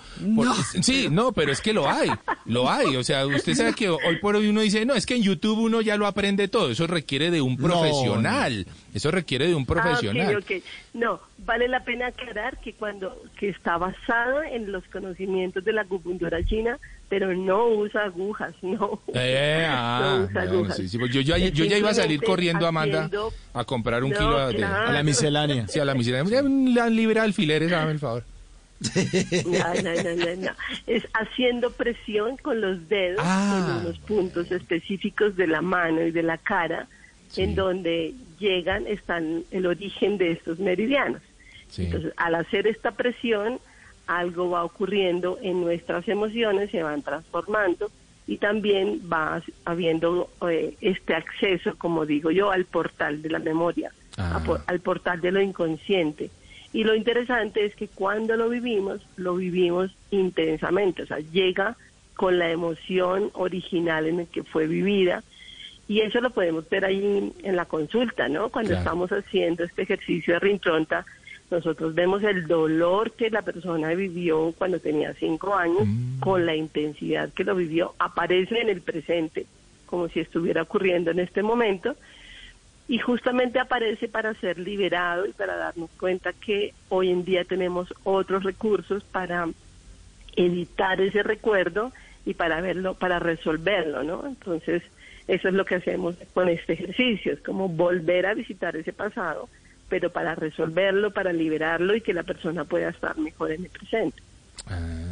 Sí, 0.83 1.09
no, 1.11 1.33
pero 1.33 1.53
es 1.53 1.61
que 1.61 1.73
lo 1.73 1.89
hay, 1.89 2.11
lo 2.45 2.71
hay. 2.71 2.97
O 2.97 3.05
sea, 3.05 3.27
usted 3.27 3.55
sabe 3.55 3.73
que 3.75 3.89
hoy 3.89 4.17
por 4.21 4.37
hoy 4.37 4.49
uno 4.49 4.61
dice, 4.61 4.85
no, 4.85 4.95
es 4.95 5.07
que 5.07 5.17
en 5.17 5.23
YouTube 5.23 5.59
uno 5.59 5.81
ya 5.81 5.97
lo 5.97 6.07
aprende 6.07 6.49
todo. 6.49 6.71
Eso 6.71 6.87
requiere 6.87 7.31
de 7.31 7.41
un 7.41 7.57
profesional. 7.57 8.67
Eso 8.95 9.11
requiere 9.11 9.49
de 9.49 9.55
un 9.55 9.65
ah, 9.65 9.67
profesional. 9.67 10.45
No, 10.95 11.21
vale 11.39 11.69
la 11.69 11.85
pena 11.85 12.09
aclarar 12.09 12.59
que 12.59 12.73
cuando 12.73 13.23
que 13.39 13.49
está 13.49 13.77
basado 13.77 14.43
en 14.43 14.73
los 14.73 14.85
conocimientos 14.89 15.65
de 15.65 15.73
la 15.73 15.83
acupuntura 15.83 16.45
china, 16.45 16.79
pero 17.09 17.35
no 17.35 17.69
usa 17.69 18.05
agujas, 18.05 18.55
no. 18.63 19.01
Eh, 19.15 19.67
ah, 19.69 20.27
usa 20.29 20.43
agujas. 20.43 20.81
Pues 20.99 21.13
yo, 21.13 21.21
ya 21.21 21.39
iba 21.39 21.91
a 21.91 21.95
salir 21.95 22.23
corriendo, 22.23 22.67
Amanda, 22.67 23.11
a 23.53 23.65
comprar 23.65 24.03
un 24.05 24.13
kilo 24.13 24.39
a 24.39 24.53
la 24.53 25.03
miscelánea. 25.03 25.69
Sí, 25.69 25.79
a 25.79 25.85
la 25.85 25.95
miscelánea. 25.95 26.43
La 26.75 26.89
libra 26.89 27.23
alfileres, 27.23 27.73
hágame 27.73 27.93
el 27.93 27.99
favor. 27.99 28.25
No, 28.79 29.75
no, 29.75 30.15
no, 30.17 30.37
no, 30.37 30.51
Es 30.87 31.09
haciendo 31.15 31.71
presión 31.71 32.37
con 32.37 32.61
los 32.61 32.89
dedos 32.89 33.21
ah. 33.25 33.79
en 33.81 33.87
unos 33.87 33.99
puntos 34.01 34.53
específicos 34.53 35.35
de 35.37 35.47
la 35.47 35.63
mano 35.63 36.03
y 36.03 36.11
de 36.11 36.23
la 36.23 36.37
cara, 36.37 36.87
en 37.37 37.55
donde 37.55 38.15
llegan, 38.39 38.87
están 38.87 39.45
el 39.51 39.67
origen 39.67 40.19
de 40.19 40.33
estos 40.33 40.59
meridianos. 40.59 41.23
Entonces, 41.77 42.13
al 42.17 42.35
hacer 42.37 42.67
esta 42.67 42.93
presión, 42.93 43.59
algo 44.07 44.51
va 44.51 44.65
ocurriendo 44.65 45.39
en 45.43 45.61
nuestras 45.61 46.07
emociones, 46.09 46.71
se 46.71 46.83
van 46.83 47.03
transformando 47.03 47.91
y 48.27 48.39
también 48.39 49.03
va 49.13 49.43
habiendo 49.65 50.31
eh, 50.49 50.77
este 50.81 51.15
acceso, 51.15 51.77
como 51.77 52.07
digo 52.07 52.31
yo, 52.31 52.51
al 52.51 52.65
portal 52.65 53.23
de 53.23 53.31
la 53.31 53.39
memoria, 53.39 53.93
ah. 54.17 54.43
al 54.67 54.81
portal 54.81 55.21
de 55.21 55.33
lo 55.33 55.41
inconsciente. 55.41 56.31
Y 56.73 56.85
lo 56.85 56.95
interesante 56.95 57.65
es 57.65 57.75
que 57.75 57.89
cuando 57.89 58.37
lo 58.37 58.49
vivimos, 58.49 59.01
lo 59.17 59.37
vivimos 59.37 59.91
intensamente, 60.11 61.05
o 61.05 61.07
sea, 61.07 61.19
llega 61.19 61.77
con 62.15 62.39
la 62.39 62.51
emoción 62.51 63.31
original 63.35 64.07
en 64.07 64.21
el 64.21 64.27
que 64.27 64.43
fue 64.43 64.67
vivida. 64.67 65.23
Y 65.89 66.01
eso 66.01 66.21
lo 66.21 66.31
podemos 66.31 66.69
ver 66.69 66.85
ahí 66.85 67.33
en 67.43 67.57
la 67.57 67.65
consulta, 67.65 68.29
¿no? 68.29 68.49
Cuando 68.49 68.75
estamos 68.75 69.11
haciendo 69.11 69.63
este 69.63 69.83
ejercicio 69.83 70.35
de 70.35 70.41
rintonta, 70.41 71.07
nosotros 71.51 71.95
vemos 71.95 72.25
el 72.25 72.47
dolor 72.47 73.13
que 73.13 73.31
la 73.31 73.43
persona 73.43 73.95
vivió 73.95 74.53
cuando 74.59 74.81
tenía 74.81 75.15
cinco 75.15 75.55
años, 75.55 75.87
mm. 75.87 76.19
con 76.19 76.45
la 76.45 76.57
intensidad 76.57 77.33
que 77.33 77.45
lo 77.45 77.55
vivió, 77.55 77.95
aparece 77.99 78.61
en 78.61 78.69
el 78.69 78.81
presente, 78.81 79.47
como 79.87 80.09
si 80.09 80.21
estuviera 80.21 80.63
ocurriendo 80.63 81.13
en 81.13 81.21
este 81.21 81.45
momento, 81.45 81.95
y 82.89 82.99
justamente 82.99 83.61
aparece 83.61 84.09
para 84.09 84.35
ser 84.35 84.59
liberado 84.59 85.27
y 85.27 85.33
para 85.33 85.57
darnos 85.57 85.91
cuenta 85.99 86.33
que 86.33 86.73
hoy 86.89 87.11
en 87.11 87.25
día 87.25 87.45
tenemos 87.45 87.93
otros 88.05 88.43
recursos 88.43 89.05
para 89.05 89.49
evitar 90.37 91.01
ese 91.01 91.23
recuerdo 91.23 91.93
y 92.25 92.35
para 92.35 92.61
verlo, 92.61 92.95
para 92.95 93.19
resolverlo, 93.19 94.03
¿no? 94.03 94.27
Entonces, 94.27 94.83
eso 95.29 95.49
es 95.49 95.55
lo 95.55 95.65
que 95.65 95.77
hacemos 95.77 96.17
con 96.35 96.49
este 96.49 96.75
ejercicio, 96.75 97.33
es 97.33 97.41
como 97.41 97.69
volver 97.69 98.27
a 98.27 98.35
visitar 98.35 98.77
ese 98.77 98.93
pasado 98.93 99.49
pero 99.89 100.11
para 100.11 100.35
resolverlo, 100.35 101.13
para 101.13 101.33
liberarlo 101.33 101.95
y 101.95 102.01
que 102.01 102.13
la 102.13 102.25
persona 102.25 102.65
pueda 102.65 102.89
estar 102.89 103.17
mejor 103.19 103.53
en 103.53 103.65
el 103.65 103.71
presente. 103.71 104.21
Ah. 104.67 105.07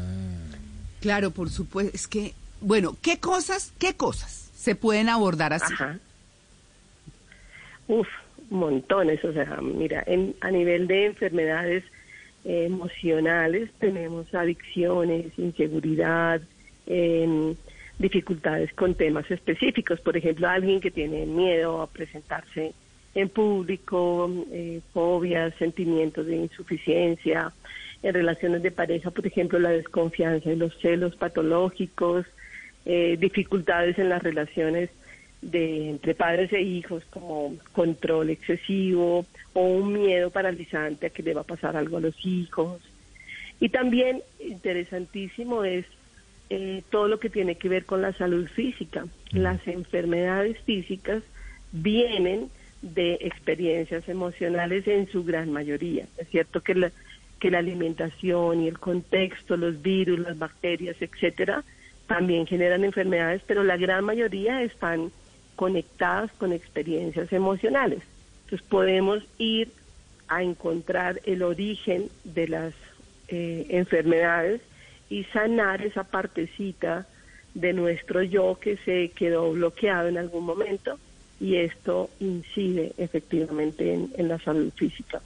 Claro, 1.04 1.30
por 1.32 1.50
supuesto. 1.50 1.94
Es 1.94 2.08
que, 2.08 2.32
bueno, 2.62 2.96
¿qué 3.02 3.20
cosas, 3.20 3.74
qué 3.78 3.94
cosas 3.94 4.50
se 4.56 4.74
pueden 4.74 5.10
abordar 5.10 5.52
así? 5.52 5.72
Ajá. 5.74 5.98
Uf, 7.88 8.08
montones. 8.48 9.22
O 9.22 9.32
sea, 9.34 9.58
mira, 9.60 10.02
en, 10.06 10.34
a 10.40 10.50
nivel 10.50 10.86
de 10.86 11.04
enfermedades 11.04 11.84
eh, 12.46 12.64
emocionales 12.64 13.70
tenemos 13.78 14.34
adicciones, 14.34 15.38
inseguridad, 15.38 16.40
dificultades 17.98 18.72
con 18.74 18.94
temas 18.94 19.30
específicos. 19.30 20.00
Por 20.00 20.16
ejemplo, 20.16 20.48
alguien 20.48 20.80
que 20.80 20.90
tiene 20.90 21.26
miedo 21.26 21.82
a 21.82 21.86
presentarse 21.86 22.74
en 23.14 23.28
público, 23.28 24.30
eh, 24.50 24.80
fobias, 24.92 25.54
sentimientos 25.56 26.26
de 26.26 26.36
insuficiencia, 26.36 27.52
en 28.02 28.12
relaciones 28.12 28.62
de 28.62 28.70
pareja, 28.70 29.10
por 29.10 29.26
ejemplo, 29.26 29.58
la 29.58 29.70
desconfianza 29.70 30.52
y 30.52 30.56
los 30.56 30.76
celos 30.80 31.16
patológicos, 31.16 32.26
eh, 32.84 33.16
dificultades 33.18 33.98
en 33.98 34.10
las 34.10 34.22
relaciones 34.22 34.90
de 35.40 35.90
entre 35.90 36.14
padres 36.14 36.52
e 36.52 36.60
hijos 36.60 37.04
como 37.10 37.54
control 37.72 38.30
excesivo 38.30 39.24
o 39.52 39.60
un 39.62 39.92
miedo 39.92 40.30
paralizante 40.30 41.06
a 41.06 41.10
que 41.10 41.22
le 41.22 41.34
va 41.34 41.42
a 41.42 41.44
pasar 41.44 41.76
algo 41.76 41.98
a 41.98 42.00
los 42.00 42.26
hijos. 42.26 42.82
Y 43.60 43.68
también 43.70 44.22
interesantísimo 44.40 45.64
es 45.64 45.86
eh, 46.50 46.82
todo 46.90 47.08
lo 47.08 47.18
que 47.18 47.30
tiene 47.30 47.56
que 47.56 47.68
ver 47.68 47.84
con 47.84 48.02
la 48.02 48.12
salud 48.12 48.46
física. 48.48 49.06
Las 49.32 49.66
enfermedades 49.66 50.58
físicas 50.60 51.22
vienen 51.72 52.50
de 52.82 53.14
experiencias 53.20 54.08
emocionales 54.08 54.86
en 54.86 55.08
su 55.08 55.24
gran 55.24 55.50
mayoría. 55.50 56.06
Es 56.18 56.28
cierto 56.28 56.60
que 56.60 56.74
la, 56.74 56.92
que 57.40 57.50
la 57.50 57.58
alimentación 57.58 58.62
y 58.62 58.68
el 58.68 58.78
contexto, 58.78 59.56
los 59.56 59.80
virus, 59.80 60.18
las 60.20 60.38
bacterias, 60.38 60.96
etcétera, 61.00 61.64
también 62.06 62.46
generan 62.46 62.84
enfermedades, 62.84 63.42
pero 63.46 63.64
la 63.64 63.78
gran 63.78 64.04
mayoría 64.04 64.62
están 64.62 65.10
conectadas 65.56 66.30
con 66.32 66.52
experiencias 66.52 67.32
emocionales. 67.32 68.02
Entonces 68.44 68.68
podemos 68.68 69.22
ir 69.38 69.70
a 70.28 70.42
encontrar 70.42 71.20
el 71.24 71.42
origen 71.42 72.10
de 72.24 72.48
las 72.48 72.74
eh, 73.28 73.66
enfermedades 73.70 74.60
y 75.10 75.24
sanar 75.24 75.82
esa 75.82 76.04
partecita 76.04 77.06
de 77.54 77.72
nuestro 77.72 78.22
yo 78.22 78.58
que 78.60 78.76
se 78.78 79.10
quedó 79.14 79.52
bloqueado 79.52 80.08
en 80.08 80.18
algún 80.18 80.44
momento 80.44 80.98
y 81.40 81.56
esto 81.56 82.10
incide 82.20 82.92
efectivamente 82.98 83.92
en, 83.92 84.28
la 84.28 84.38
salud 84.38 84.72
física. 84.74 85.20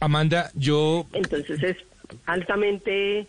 Amanda, 0.00 0.50
yo... 0.54 1.06
Entonces 1.12 1.62
es 1.62 1.76
altamente 2.26 3.26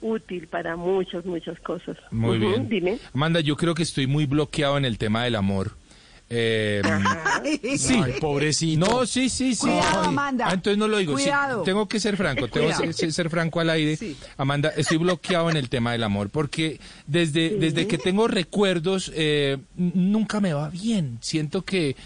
útil 0.00 0.46
para 0.46 0.76
muchas, 0.76 1.24
muchas 1.24 1.58
cosas. 1.60 1.96
Muy 2.10 2.38
bien. 2.38 2.68
Dime. 2.68 2.98
Amanda, 3.12 3.40
yo 3.40 3.56
creo 3.56 3.74
que 3.74 3.82
estoy 3.82 4.06
muy 4.06 4.26
bloqueado 4.26 4.78
en 4.78 4.84
el 4.84 4.98
tema 4.98 5.24
del 5.24 5.36
amor. 5.36 5.72
Eh, 6.30 6.82
sí, 7.78 8.00
pobrecito. 8.20 8.86
No, 8.86 9.06
sí, 9.06 9.28
sí, 9.28 9.54
sí. 9.54 9.66
Cuidado, 9.66 10.04
Amanda. 10.04 10.46
Ah, 10.48 10.54
entonces 10.54 10.78
no 10.78 10.88
lo 10.88 10.98
digo. 10.98 11.16
tengo 11.64 11.86
que 11.86 12.00
ser 12.00 12.16
franco, 12.16 12.48
tengo 12.48 12.70
que 12.96 13.12
ser, 13.12 13.30
franco 13.30 13.60
al 13.60 13.70
aire. 13.70 13.98
Amanda, 14.36 14.72
estoy 14.76 14.96
bloqueado 14.96 15.50
en 15.50 15.56
el 15.56 15.68
tema 15.68 15.92
del 15.92 16.02
amor 16.02 16.30
porque 16.30 16.80
desde, 17.06 17.50
desde 17.58 17.86
que 17.86 17.98
tengo 17.98 18.26
recuerdos 18.28 19.12
eh, 19.14 19.58
nunca 19.76 20.40
me 20.40 20.54
va 20.54 20.70
bien. 20.70 21.18
Siento 21.20 21.62
que 21.62 21.96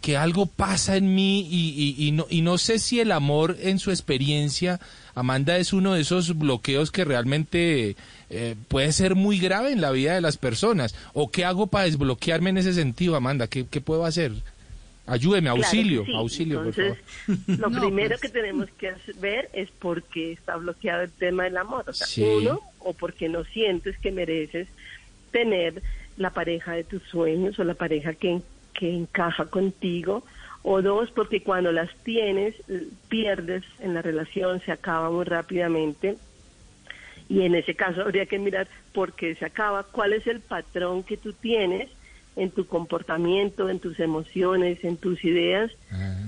que 0.00 0.16
algo 0.16 0.46
pasa 0.46 0.96
en 0.96 1.14
mí 1.14 1.40
y, 1.50 1.94
y, 1.98 2.12
no, 2.12 2.26
y 2.30 2.42
no 2.42 2.58
sé 2.58 2.78
si 2.78 3.00
el 3.00 3.10
amor 3.12 3.56
en 3.60 3.78
su 3.78 3.90
experiencia, 3.90 4.80
Amanda, 5.18 5.56
es 5.56 5.72
uno 5.72 5.94
de 5.94 6.00
esos 6.00 6.36
bloqueos 6.38 6.90
que 6.90 7.04
realmente 7.04 7.96
eh, 8.30 8.54
puede 8.68 8.92
ser 8.92 9.14
muy 9.14 9.38
grave 9.38 9.72
en 9.72 9.80
la 9.80 9.90
vida 9.90 10.14
de 10.14 10.20
las 10.20 10.36
personas. 10.36 10.94
¿O 11.12 11.30
qué 11.30 11.44
hago 11.44 11.66
para 11.66 11.84
desbloquearme 11.84 12.50
en 12.50 12.58
ese 12.58 12.72
sentido, 12.72 13.16
Amanda? 13.16 13.46
¿Qué, 13.46 13.66
qué 13.66 13.80
puedo 13.80 14.04
hacer? 14.04 14.32
Ayúdeme, 15.06 15.48
auxilio, 15.48 16.04
auxilio, 16.14 16.62
por 16.62 16.74
favor. 16.74 16.98
Lo 17.46 17.70
primero 17.80 18.10
pues. 18.10 18.20
que 18.20 18.28
tenemos 18.28 18.68
que 18.78 18.92
ver 19.20 19.48
es 19.54 19.70
por 19.70 20.02
qué 20.02 20.32
está 20.32 20.56
bloqueado 20.56 21.02
el 21.02 21.10
tema 21.10 21.44
del 21.44 21.56
amor. 21.56 21.84
O 21.88 21.92
sea, 21.92 22.06
uno, 22.26 22.60
o 22.78 22.92
porque 22.92 23.28
no 23.28 23.42
sientes 23.44 23.98
que 23.98 24.12
mereces 24.12 24.68
tener 25.30 25.82
la 26.18 26.30
pareja 26.30 26.72
de 26.72 26.84
tus 26.84 27.02
sueños 27.04 27.58
o 27.58 27.64
la 27.64 27.74
pareja 27.74 28.12
que 28.12 28.42
que 28.78 28.94
encaja 28.94 29.46
contigo, 29.46 30.22
o 30.70 30.82
dos, 30.82 31.10
porque 31.12 31.42
cuando 31.42 31.72
las 31.72 31.88
tienes, 32.04 32.54
pierdes 33.08 33.64
en 33.80 33.94
la 33.94 34.02
relación, 34.02 34.60
se 34.60 34.70
acaba 34.70 35.10
muy 35.10 35.24
rápidamente. 35.24 36.18
Y 37.26 37.40
en 37.40 37.54
ese 37.54 37.74
caso 37.74 38.02
habría 38.02 38.26
que 38.26 38.38
mirar 38.38 38.68
por 38.92 39.14
qué 39.14 39.34
se 39.34 39.46
acaba, 39.46 39.82
cuál 39.84 40.12
es 40.12 40.26
el 40.26 40.40
patrón 40.40 41.04
que 41.04 41.16
tú 41.16 41.32
tienes 41.32 41.88
en 42.36 42.50
tu 42.50 42.66
comportamiento, 42.66 43.70
en 43.70 43.78
tus 43.80 43.98
emociones, 43.98 44.84
en 44.84 44.98
tus 44.98 45.24
ideas, 45.24 45.70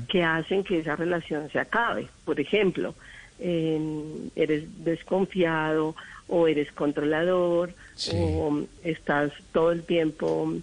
que 0.09 0.24
hacen 0.24 0.64
que 0.64 0.79
esa 0.79 0.96
relación 0.96 1.50
se 1.50 1.59
acabe. 1.59 2.09
Por 2.24 2.40
ejemplo, 2.40 2.94
eres 3.38 4.85
desconfiado 4.85 5.94
o 6.29 6.48
eres 6.48 6.72
controlador 6.72 7.74
o 8.14 8.62
estás 8.85 9.33
todo 9.53 9.70
el 9.72 9.83
tiempo 9.83 10.55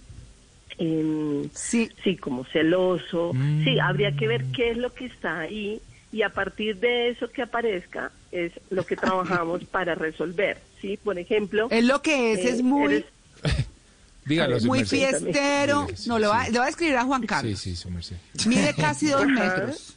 sí. 1.54 1.90
sí, 2.02 2.16
como 2.16 2.44
celoso. 2.44 3.32
Sí, 3.32 3.38
mm. 3.38 3.80
habría 3.80 4.12
que 4.16 4.28
ver 4.28 4.44
qué 4.54 4.70
es 4.70 4.76
lo 4.76 4.92
que 4.92 5.06
está 5.06 5.40
ahí 5.40 5.80
y 6.12 6.22
a 6.22 6.30
partir 6.30 6.78
de 6.78 7.10
eso 7.10 7.30
que 7.30 7.42
aparezca 7.42 8.12
es 8.32 8.52
lo 8.70 8.84
que 8.84 8.96
trabajamos 8.96 9.64
para 9.70 9.94
resolver. 9.94 10.58
Sí, 10.80 10.98
por 11.02 11.18
ejemplo. 11.18 11.68
Es 11.70 11.84
lo 11.84 12.00
que 12.02 12.32
es, 12.32 12.44
es 12.44 12.60
eh, 12.60 12.62
muy. 12.62 13.04
Dígalo, 14.24 14.60
Muy 14.60 14.84
fiestero. 14.84 15.86
No, 16.06 16.18
le 16.18 16.26
va, 16.26 16.48
le 16.50 16.58
va 16.58 16.66
a 16.66 16.68
escribir 16.68 16.96
a 16.96 17.04
Juan 17.04 17.24
Carlos. 17.24 17.58
Sí, 17.58 17.70
sí, 17.70 17.76
su 17.76 17.90
merced. 17.90 18.16
Mide 18.46 18.74
casi 18.74 19.08
dos 19.08 19.26
metros. 19.26 19.96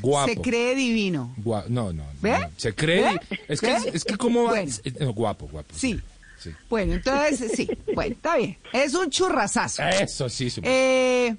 Guapo. 0.00 0.32
Se 0.32 0.40
cree 0.40 0.74
divino. 0.74 1.34
Gua- 1.38 1.66
no, 1.68 1.92
no. 1.92 2.04
¿Ve? 2.22 2.38
no. 2.38 2.50
Se 2.56 2.74
cree. 2.74 3.02
¿Ve? 3.02 3.20
Es 3.48 3.60
que, 3.60 3.66
¿Ve? 3.66 3.90
es 3.92 4.04
que 4.04 4.16
cómo 4.16 4.44
va. 4.44 4.50
Bueno. 4.50 4.72
eh, 4.84 4.92
no, 5.00 5.12
guapo, 5.12 5.48
guapo. 5.48 5.74
Sí. 5.74 6.00
Sí. 6.38 6.50
Bueno, 6.68 6.94
entonces 6.94 7.52
sí. 7.54 7.68
Bueno, 7.94 8.14
está 8.14 8.36
bien. 8.36 8.56
Es 8.72 8.94
un 8.94 9.10
churrasazo. 9.10 9.82
Eso 9.82 10.28
sí. 10.28 10.52
Eh, 10.62 11.34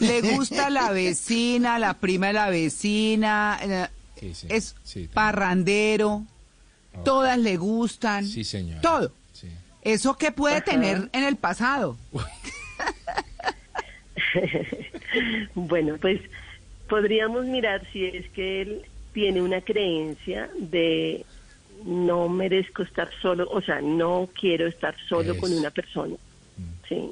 le 0.00 0.20
gusta 0.22 0.70
la 0.70 0.90
vecina, 0.90 1.78
la 1.78 1.94
prima 1.94 2.28
de 2.28 2.32
la 2.32 2.50
vecina. 2.50 3.58
eh, 3.62 3.86
Sí, 4.18 4.32
sí, 4.34 4.46
es 4.48 4.74
parrandero. 5.12 6.24
Todas 7.04 7.36
le 7.38 7.56
gustan. 7.56 8.24
Sí, 8.26 8.44
señor. 8.44 8.80
Todo. 8.80 9.12
Sí. 9.32 9.48
Eso 9.82 10.16
que 10.16 10.30
puede 10.32 10.60
tener 10.62 11.10
en 11.12 11.24
el 11.24 11.36
pasado. 11.36 11.98
Bueno, 15.54 15.96
pues 16.00 16.20
podríamos 16.88 17.44
mirar 17.46 17.86
si 17.92 18.04
es 18.06 18.28
que 18.30 18.62
él 18.62 18.82
tiene 19.12 19.40
una 19.42 19.60
creencia 19.60 20.50
de 20.58 21.24
no 21.84 22.28
merezco 22.28 22.82
estar 22.82 23.08
solo, 23.20 23.48
o 23.50 23.60
sea, 23.60 23.80
no 23.80 24.28
quiero 24.38 24.66
estar 24.66 24.94
solo 25.08 25.36
con 25.36 25.52
una 25.52 25.70
persona, 25.70 26.16
¿sí? 26.88 27.10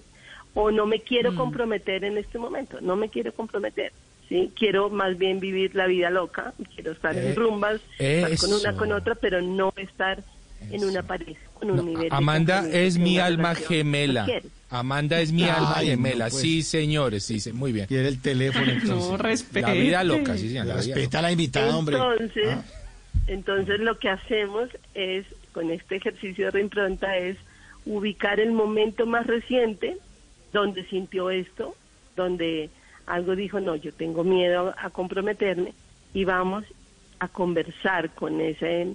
O 0.54 0.70
no 0.70 0.86
me 0.86 1.00
quiero 1.00 1.34
comprometer 1.34 2.04
en 2.04 2.18
este 2.18 2.38
momento, 2.38 2.78
no 2.80 2.96
me 2.96 3.08
quiero 3.08 3.32
comprometer, 3.32 3.92
¿sí? 4.28 4.50
Quiero 4.58 4.90
más 4.90 5.16
bien 5.18 5.40
vivir 5.40 5.74
la 5.74 5.86
vida 5.86 6.10
loca, 6.10 6.52
quiero 6.74 6.92
estar 6.92 7.16
Eh, 7.16 7.30
en 7.30 7.36
rumbas, 7.36 7.80
estar 7.98 8.36
con 8.38 8.52
una 8.52 8.76
con 8.76 8.92
otra, 8.92 9.14
pero 9.14 9.40
no 9.42 9.72
estar 9.76 10.22
en 10.70 10.84
una 10.84 11.02
pareja, 11.02 11.40
con 11.54 11.70
un 11.70 11.76
No, 11.76 11.82
nivel 11.82 12.08
Amanda 12.10 12.66
es 12.70 12.96
mi 12.98 13.18
alma 13.18 13.54
gemela. 13.54 14.26
¿No? 14.26 14.32
Amanda 14.70 15.20
es 15.20 15.32
mi 15.32 15.42
Ay, 15.42 15.50
alma 15.50 15.74
no, 15.80 15.86
gemela. 15.86 16.28
pues. 16.30 16.40
Sí, 16.40 16.62
señores, 16.62 17.24
sí, 17.24 17.40
sí, 17.40 17.52
muy 17.52 17.72
bien. 17.72 17.86
Quiere 17.86 18.08
el 18.08 18.22
teléfono 18.22 18.66
No, 18.66 18.72
entonces. 18.72 19.18
respete. 19.20 19.60
La 19.66 19.72
vida 19.74 20.02
loca, 20.04 20.36
sí, 20.38 20.48
señor. 20.48 20.64
la 20.66 20.76
vida 20.76 20.94
Respeta 20.94 21.18
a 21.18 21.22
la 21.22 21.32
invitada, 21.32 21.76
hombre. 21.76 21.96
Entonces, 21.96 22.48
Ah. 22.48 22.64
Entonces 23.26 23.80
lo 23.80 23.98
que 23.98 24.08
hacemos 24.08 24.68
es, 24.94 25.26
con 25.52 25.70
este 25.70 25.96
ejercicio 25.96 26.46
de 26.46 26.50
reimpronta, 26.50 27.16
es 27.16 27.36
ubicar 27.84 28.40
el 28.40 28.52
momento 28.52 29.06
más 29.06 29.26
reciente 29.26 29.96
donde 30.52 30.84
sintió 30.84 31.30
esto, 31.30 31.74
donde 32.16 32.70
algo 33.06 33.34
dijo, 33.34 33.60
no, 33.60 33.74
yo 33.76 33.92
tengo 33.92 34.24
miedo 34.24 34.74
a 34.78 34.90
comprometerme, 34.90 35.72
y 36.14 36.24
vamos 36.24 36.64
a 37.18 37.28
conversar 37.28 38.10
con 38.10 38.40
ese 38.40 38.94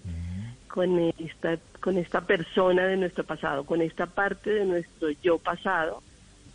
con 0.68 1.00
esta 1.18 1.58
con 1.80 1.98
esta 1.98 2.22
persona 2.22 2.86
de 2.86 2.98
nuestro 2.98 3.24
pasado, 3.24 3.66
con 3.66 3.82
esta 3.82 4.06
parte 4.06 4.52
de 4.52 4.66
nuestro 4.66 5.10
yo 5.24 5.40
pasado 5.40 6.04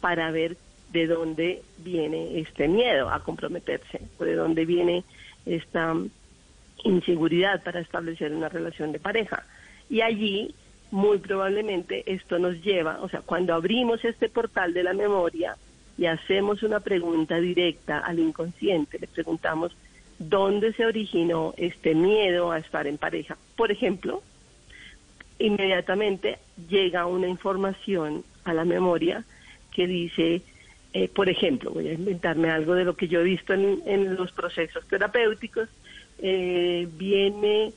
para 0.01 0.31
ver 0.31 0.57
de 0.93 1.07
dónde 1.07 1.63
viene 1.79 2.39
este 2.39 2.69
miedo 2.69 3.09
a 3.11 3.25
comprometerse, 3.25 4.03
o 4.19 4.25
de 4.25 4.35
dónde 4.35 4.65
viene 4.67 5.05
esta 5.47 5.97
inseguridad 6.85 7.63
para 7.63 7.81
establecer 7.81 8.33
una 8.35 8.49
relación 8.49 8.93
de 8.93 8.99
pareja. 8.99 9.45
Y 9.89 10.01
allí, 10.01 10.55
muy 10.91 11.19
probablemente, 11.19 12.03
esto 12.07 12.39
nos 12.39 12.63
lleva, 12.63 13.01
o 13.01 13.09
sea, 13.09 13.21
cuando 13.21 13.55
abrimos 13.55 14.05
este 14.05 14.29
portal 14.29 14.75
de 14.75 14.83
la 14.83 14.95
memoria 14.95 15.57
y 15.99 16.07
hacemos 16.07 16.63
una 16.63 16.81
pregunta 16.81 17.37
directa 17.37 17.99
al 17.99 18.19
inconsciente, 18.19 18.99
le 18.99 19.07
preguntamos 19.07 19.77
dónde 20.19 20.73
se 20.73 20.87
originó 20.87 21.55
este 21.57 21.95
miedo 21.95 22.53
a 22.53 22.59
estar 22.59 22.87
en 22.87 22.99
pareja. 22.99 23.37
Por 23.57 23.71
ejemplo, 23.71 24.23
inmediatamente 25.39 26.39
llega 26.69 27.07
una 27.07 27.29
información 27.29 28.25
a 28.45 28.55
la 28.55 28.65
memoria 28.65 29.25
que 29.73 29.87
dice, 29.87 30.43
eh, 30.93 31.09
por 31.09 31.29
ejemplo, 31.29 31.71
voy 31.71 31.89
a 31.89 31.95
inventarme 31.95 32.51
algo 32.51 32.75
de 32.75 32.85
lo 32.85 32.97
que 32.97 33.09
yo 33.09 33.21
he 33.21 33.25
visto 33.25 33.53
en, 33.53 33.83
en 33.87 34.15
los 34.17 34.33
procesos 34.33 34.87
terapéuticos, 34.87 35.69
eh, 36.23 36.89
viene 36.97 37.73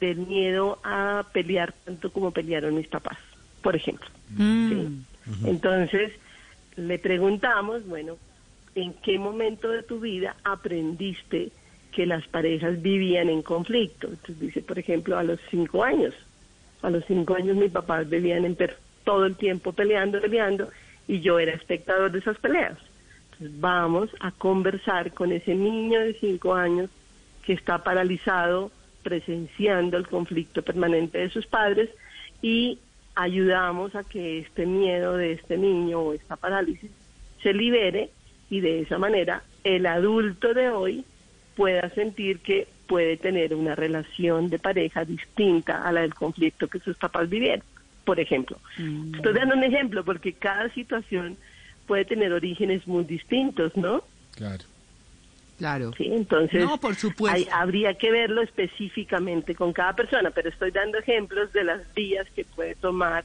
del 0.00 0.16
miedo 0.18 0.78
a 0.82 1.24
pelear 1.32 1.72
tanto 1.84 2.10
como 2.10 2.32
pelearon 2.32 2.74
mis 2.74 2.88
papás, 2.88 3.18
por 3.62 3.76
ejemplo. 3.76 4.08
¿sí? 4.36 4.88
Entonces, 5.44 6.12
le 6.76 6.98
preguntamos, 6.98 7.86
bueno, 7.86 8.16
¿en 8.74 8.94
qué 8.94 9.18
momento 9.18 9.68
de 9.68 9.82
tu 9.84 10.00
vida 10.00 10.34
aprendiste 10.42 11.50
que 11.92 12.06
las 12.06 12.26
parejas 12.26 12.80
vivían 12.82 13.28
en 13.28 13.42
conflicto? 13.42 14.08
Entonces 14.08 14.40
dice, 14.40 14.62
por 14.62 14.78
ejemplo, 14.78 15.18
a 15.18 15.22
los 15.22 15.38
cinco 15.50 15.84
años. 15.84 16.14
A 16.80 16.90
los 16.90 17.04
cinco 17.06 17.34
años 17.36 17.56
mis 17.56 17.70
papás 17.70 18.08
vivían 18.08 18.44
en 18.44 18.56
per- 18.56 18.78
todo 19.04 19.26
el 19.26 19.36
tiempo 19.36 19.72
peleando, 19.72 20.20
peleando, 20.20 20.70
y 21.06 21.20
yo 21.20 21.38
era 21.38 21.52
espectador 21.52 22.10
de 22.10 22.20
esas 22.20 22.38
peleas. 22.38 22.78
Entonces 23.32 23.60
vamos 23.60 24.10
a 24.20 24.32
conversar 24.32 25.12
con 25.12 25.30
ese 25.30 25.54
niño 25.54 26.00
de 26.00 26.14
cinco 26.14 26.54
años 26.54 26.88
que 27.44 27.52
está 27.52 27.82
paralizado 27.82 28.70
presenciando 29.02 29.96
el 29.96 30.06
conflicto 30.06 30.62
permanente 30.62 31.18
de 31.18 31.30
sus 31.30 31.46
padres 31.46 31.90
y 32.40 32.78
ayudamos 33.14 33.94
a 33.94 34.04
que 34.04 34.38
este 34.38 34.64
miedo 34.64 35.16
de 35.16 35.32
este 35.32 35.58
niño 35.58 36.00
o 36.00 36.12
esta 36.12 36.36
parálisis 36.36 36.90
se 37.42 37.52
libere 37.52 38.10
y 38.48 38.60
de 38.60 38.80
esa 38.80 38.98
manera 38.98 39.42
el 39.64 39.86
adulto 39.86 40.54
de 40.54 40.70
hoy 40.70 41.04
pueda 41.56 41.90
sentir 41.90 42.38
que 42.40 42.68
puede 42.86 43.16
tener 43.16 43.54
una 43.54 43.74
relación 43.74 44.48
de 44.48 44.58
pareja 44.58 45.04
distinta 45.04 45.82
a 45.82 45.92
la 45.92 46.02
del 46.02 46.14
conflicto 46.14 46.68
que 46.68 46.80
sus 46.80 46.96
papás 46.96 47.28
vivieron, 47.28 47.64
por 48.04 48.20
ejemplo. 48.20 48.58
Estoy 49.14 49.34
dando 49.34 49.54
un 49.54 49.64
ejemplo 49.64 50.04
porque 50.04 50.32
cada 50.32 50.68
situación 50.70 51.36
puede 51.86 52.04
tener 52.04 52.32
orígenes 52.32 52.86
muy 52.86 53.04
distintos, 53.04 53.76
¿no? 53.76 54.02
Claro. 54.34 54.64
Claro. 55.62 55.92
Sí, 55.96 56.08
entonces 56.10 56.64
No, 56.64 56.76
por 56.78 56.96
supuesto. 56.96 57.36
hay- 57.38 57.46
habría 57.52 57.94
que 57.94 58.10
verlo 58.10 58.42
específicamente 58.42 59.54
con 59.54 59.72
cada 59.72 59.94
persona, 59.94 60.32
pero 60.32 60.48
estoy 60.48 60.72
dando 60.72 60.98
ejemplos 60.98 61.52
de 61.52 61.62
las 61.62 61.94
vías 61.94 62.26
que 62.34 62.44
puede 62.44 62.74
tomar 62.74 63.24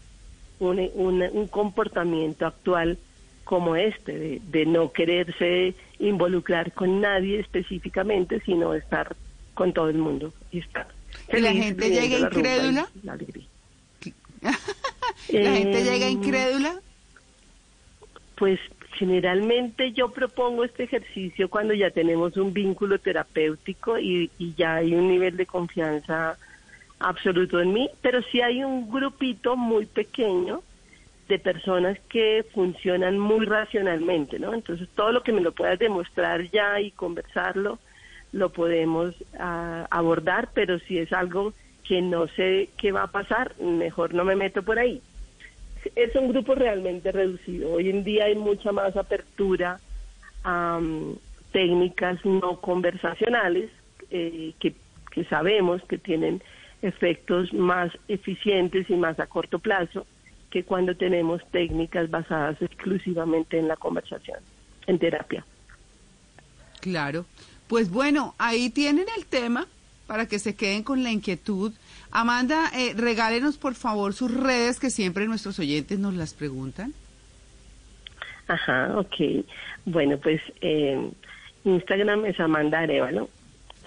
un, 0.60 0.80
un, 0.93 1.23
un 1.23 1.47
comportamiento 1.47 2.45
actual 2.45 3.00
como 3.43 3.76
este, 3.76 4.12
de, 4.19 4.41
de 4.52 4.65
no 4.67 4.91
quererse 4.91 5.73
involucrar 5.97 6.73
con 6.73 7.02
nadie 7.02 7.39
específicamente, 7.39 8.39
sino 8.45 8.76
estar 8.76 9.15
con 9.56 9.73
todo 9.73 9.89
el 9.89 9.97
mundo 9.97 10.32
y 10.52 10.60
estar. 10.60 10.86
¿Y 11.34 11.38
la 11.41 11.54
gente 11.54 11.89
llega 11.89 12.19
la 12.19 12.28
incrédula? 12.28 12.88
la 13.02 13.13
alegría. 13.13 13.45
La 14.41 15.54
gente 15.54 15.84
llega 15.84 16.08
incrédula. 16.08 16.76
Pues 18.36 18.60
generalmente 18.98 19.92
yo 19.92 20.10
propongo 20.10 20.64
este 20.64 20.84
ejercicio 20.84 21.50
cuando 21.50 21.74
ya 21.74 21.92
tenemos 21.92 22.36
un 22.36 22.52
vínculo 22.52 23.00
terapéutico 23.00 24.00
y, 24.00 24.32
ya 24.58 24.76
hay 24.76 24.96
un 24.96 25.08
nivel 25.08 25.38
de 25.38 25.46
confianza 25.46 26.38
absoluto 27.00 27.62
en 27.62 27.74
mí, 27.74 27.90
pero 28.02 28.22
sí 28.24 28.42
hay 28.42 28.64
un 28.64 28.90
grupito 28.90 29.56
muy 29.56 29.86
pequeño 29.86 30.62
de 31.28 31.38
personas 31.38 32.00
que 32.10 32.46
funcionan 32.54 33.20
muy 33.20 33.46
racionalmente, 33.46 34.40
¿no? 34.40 34.54
Entonces 34.54 34.88
todo 34.96 35.12
lo 35.12 35.22
que 35.22 35.34
me 35.34 35.42
lo 35.42 35.52
puedas 35.52 35.78
demostrar 35.78 36.50
ya 36.50 36.80
y 36.80 36.92
conversarlo, 36.92 37.80
lo 38.32 38.50
podemos 38.50 39.14
ah, 39.38 39.86
abordar, 39.92 40.50
pero 40.54 40.80
si 40.80 40.98
es 40.98 41.14
algo 41.14 41.54
que 41.84 42.02
no 42.02 42.28
sé 42.30 42.70
qué 42.78 42.92
va 42.92 43.04
a 43.04 43.12
pasar, 43.12 43.60
mejor 43.60 44.14
no 44.14 44.26
me 44.26 44.36
meto 44.36 44.64
por 44.64 44.80
ahí 44.80 45.02
es 45.95 46.15
un 46.15 46.30
grupo 46.30 46.56
realmente 46.56 47.12
reducido. 47.12 47.73
Hoy 47.73 47.89
en 47.89 48.04
día 48.04 48.26
hay 48.26 48.36
mucha 48.36 48.71
más 48.71 48.95
apertura 48.95 49.80
a 50.43 50.80
mm, 50.82 51.15
técnicas 51.52 52.23
no 52.26 52.60
conversacionales 52.62 53.69
eh, 54.12 54.54
que, 54.60 54.73
que 55.12 55.23
sabemos 55.26 55.82
que 55.84 55.97
tienen 55.97 56.41
efectos 56.82 57.54
más 57.54 57.91
eficientes 58.08 58.89
y 58.89 58.95
más 58.95 59.19
a 59.19 59.28
corto 59.28 59.60
plazo 59.60 60.06
que 60.50 60.63
cuando 60.63 60.95
tenemos 60.95 61.41
técnicas 61.52 62.10
basadas 62.10 62.62
exclusivamente 62.62 63.58
en 63.58 63.67
la 63.67 63.76
conversación, 63.76 64.39
en 64.86 65.00
terapia. 65.00 65.45
Claro. 66.80 67.26
Pues 67.67 67.89
bueno, 67.89 68.34
ahí 68.38 68.69
tienen 68.69 69.06
el 69.17 69.26
tema 69.26 69.67
para 70.08 70.28
que 70.28 70.39
se 70.39 70.56
queden 70.56 70.84
con 70.84 71.04
la 71.04 71.12
inquietud. 71.12 71.74
Amanda, 72.12 72.72
eh, 72.76 72.93
regálenos 72.96 73.58
por 73.58 73.76
favor 73.76 74.13
sus 74.13 74.34
redes 74.34 74.80
que 74.80 74.89
siempre 74.89 75.28
nuestros 75.28 75.60
oyentes 75.60 76.00
nos 76.00 76.13
las 76.15 76.34
preguntan. 76.34 76.93
Ajá, 78.48 78.98
ok. 78.98 79.46
Bueno, 79.86 80.17
pues 80.17 80.41
eh, 80.62 81.10
Instagram 81.65 82.26
es 82.26 82.39
Amanda 82.39 82.80
Arevalo, 82.80 83.30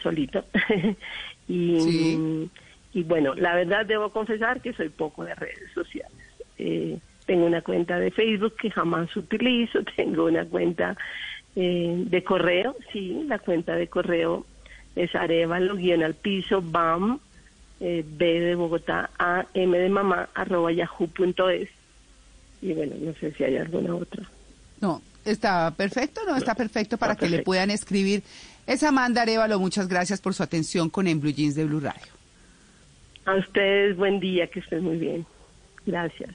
solito. 0.02 0.44
y, 1.48 1.80
Sí. 1.80 2.50
y 2.92 3.02
bueno, 3.04 3.35
la 3.35 3.54
verdad 3.54 3.87
debo 3.87 4.11
confesar 4.11 4.61
que 4.61 4.72
soy 4.74 4.90
poco 4.90 5.24
de 5.24 5.35
redes 5.35 5.72
sociales. 5.74 6.12
Eh, 6.59 6.98
tengo 7.24 7.46
una 7.46 7.62
cuenta 7.62 7.98
de 7.98 8.11
Facebook 8.11 8.54
que 8.56 8.70
jamás 8.70 9.14
utilizo, 9.16 9.78
tengo 9.96 10.26
una 10.26 10.44
cuenta 10.44 10.96
eh, 11.56 11.94
de 12.06 12.22
correo, 12.22 12.76
sí, 12.92 13.24
la 13.26 13.38
cuenta 13.38 13.74
de 13.76 13.88
correo 13.88 14.46
es 14.96 15.14
arevalo 15.14 15.76
guion 15.76 16.03
al 16.03 16.14
piso 16.14 16.61
bam 16.62 17.18
eh, 17.81 18.05
b 18.07 18.40
de 18.40 18.55
Bogotá 18.55 19.11
a 19.18 19.46
m 19.55 19.79
de 19.79 19.88
mamá 19.88 20.29
arroba 20.35 20.72
yahoo.es 20.72 21.68
y 22.62 22.72
bueno, 22.74 22.94
no 23.00 23.14
sé 23.14 23.33
si 23.33 23.44
hay 23.44 23.57
alguna 23.57 23.94
otra. 23.94 24.22
No, 24.81 25.00
está 25.24 25.70
perfecto, 25.70 26.20
no, 26.26 26.37
está 26.37 26.55
perfecto 26.55 26.98
para 26.98 27.16
que 27.16 27.29
le 27.29 27.42
puedan 27.42 27.70
escribir. 27.70 28.22
Es 28.66 28.83
Amanda 28.83 29.22
Arevalo, 29.22 29.59
muchas 29.59 29.88
gracias 29.88 30.20
por 30.20 30.35
su 30.35 30.42
atención 30.42 30.90
con 30.90 31.07
En 31.07 31.20
Blue 31.20 31.33
Jeans 31.33 31.55
de 31.55 31.64
Blue 31.64 31.81
Radio. 31.81 32.12
A 33.24 33.37
ustedes, 33.37 33.96
buen 33.96 34.20
día, 34.20 34.46
que 34.48 34.61
estén 34.61 34.85
muy 34.85 34.96
bien. 34.96 35.26
Gracias. 35.87 36.35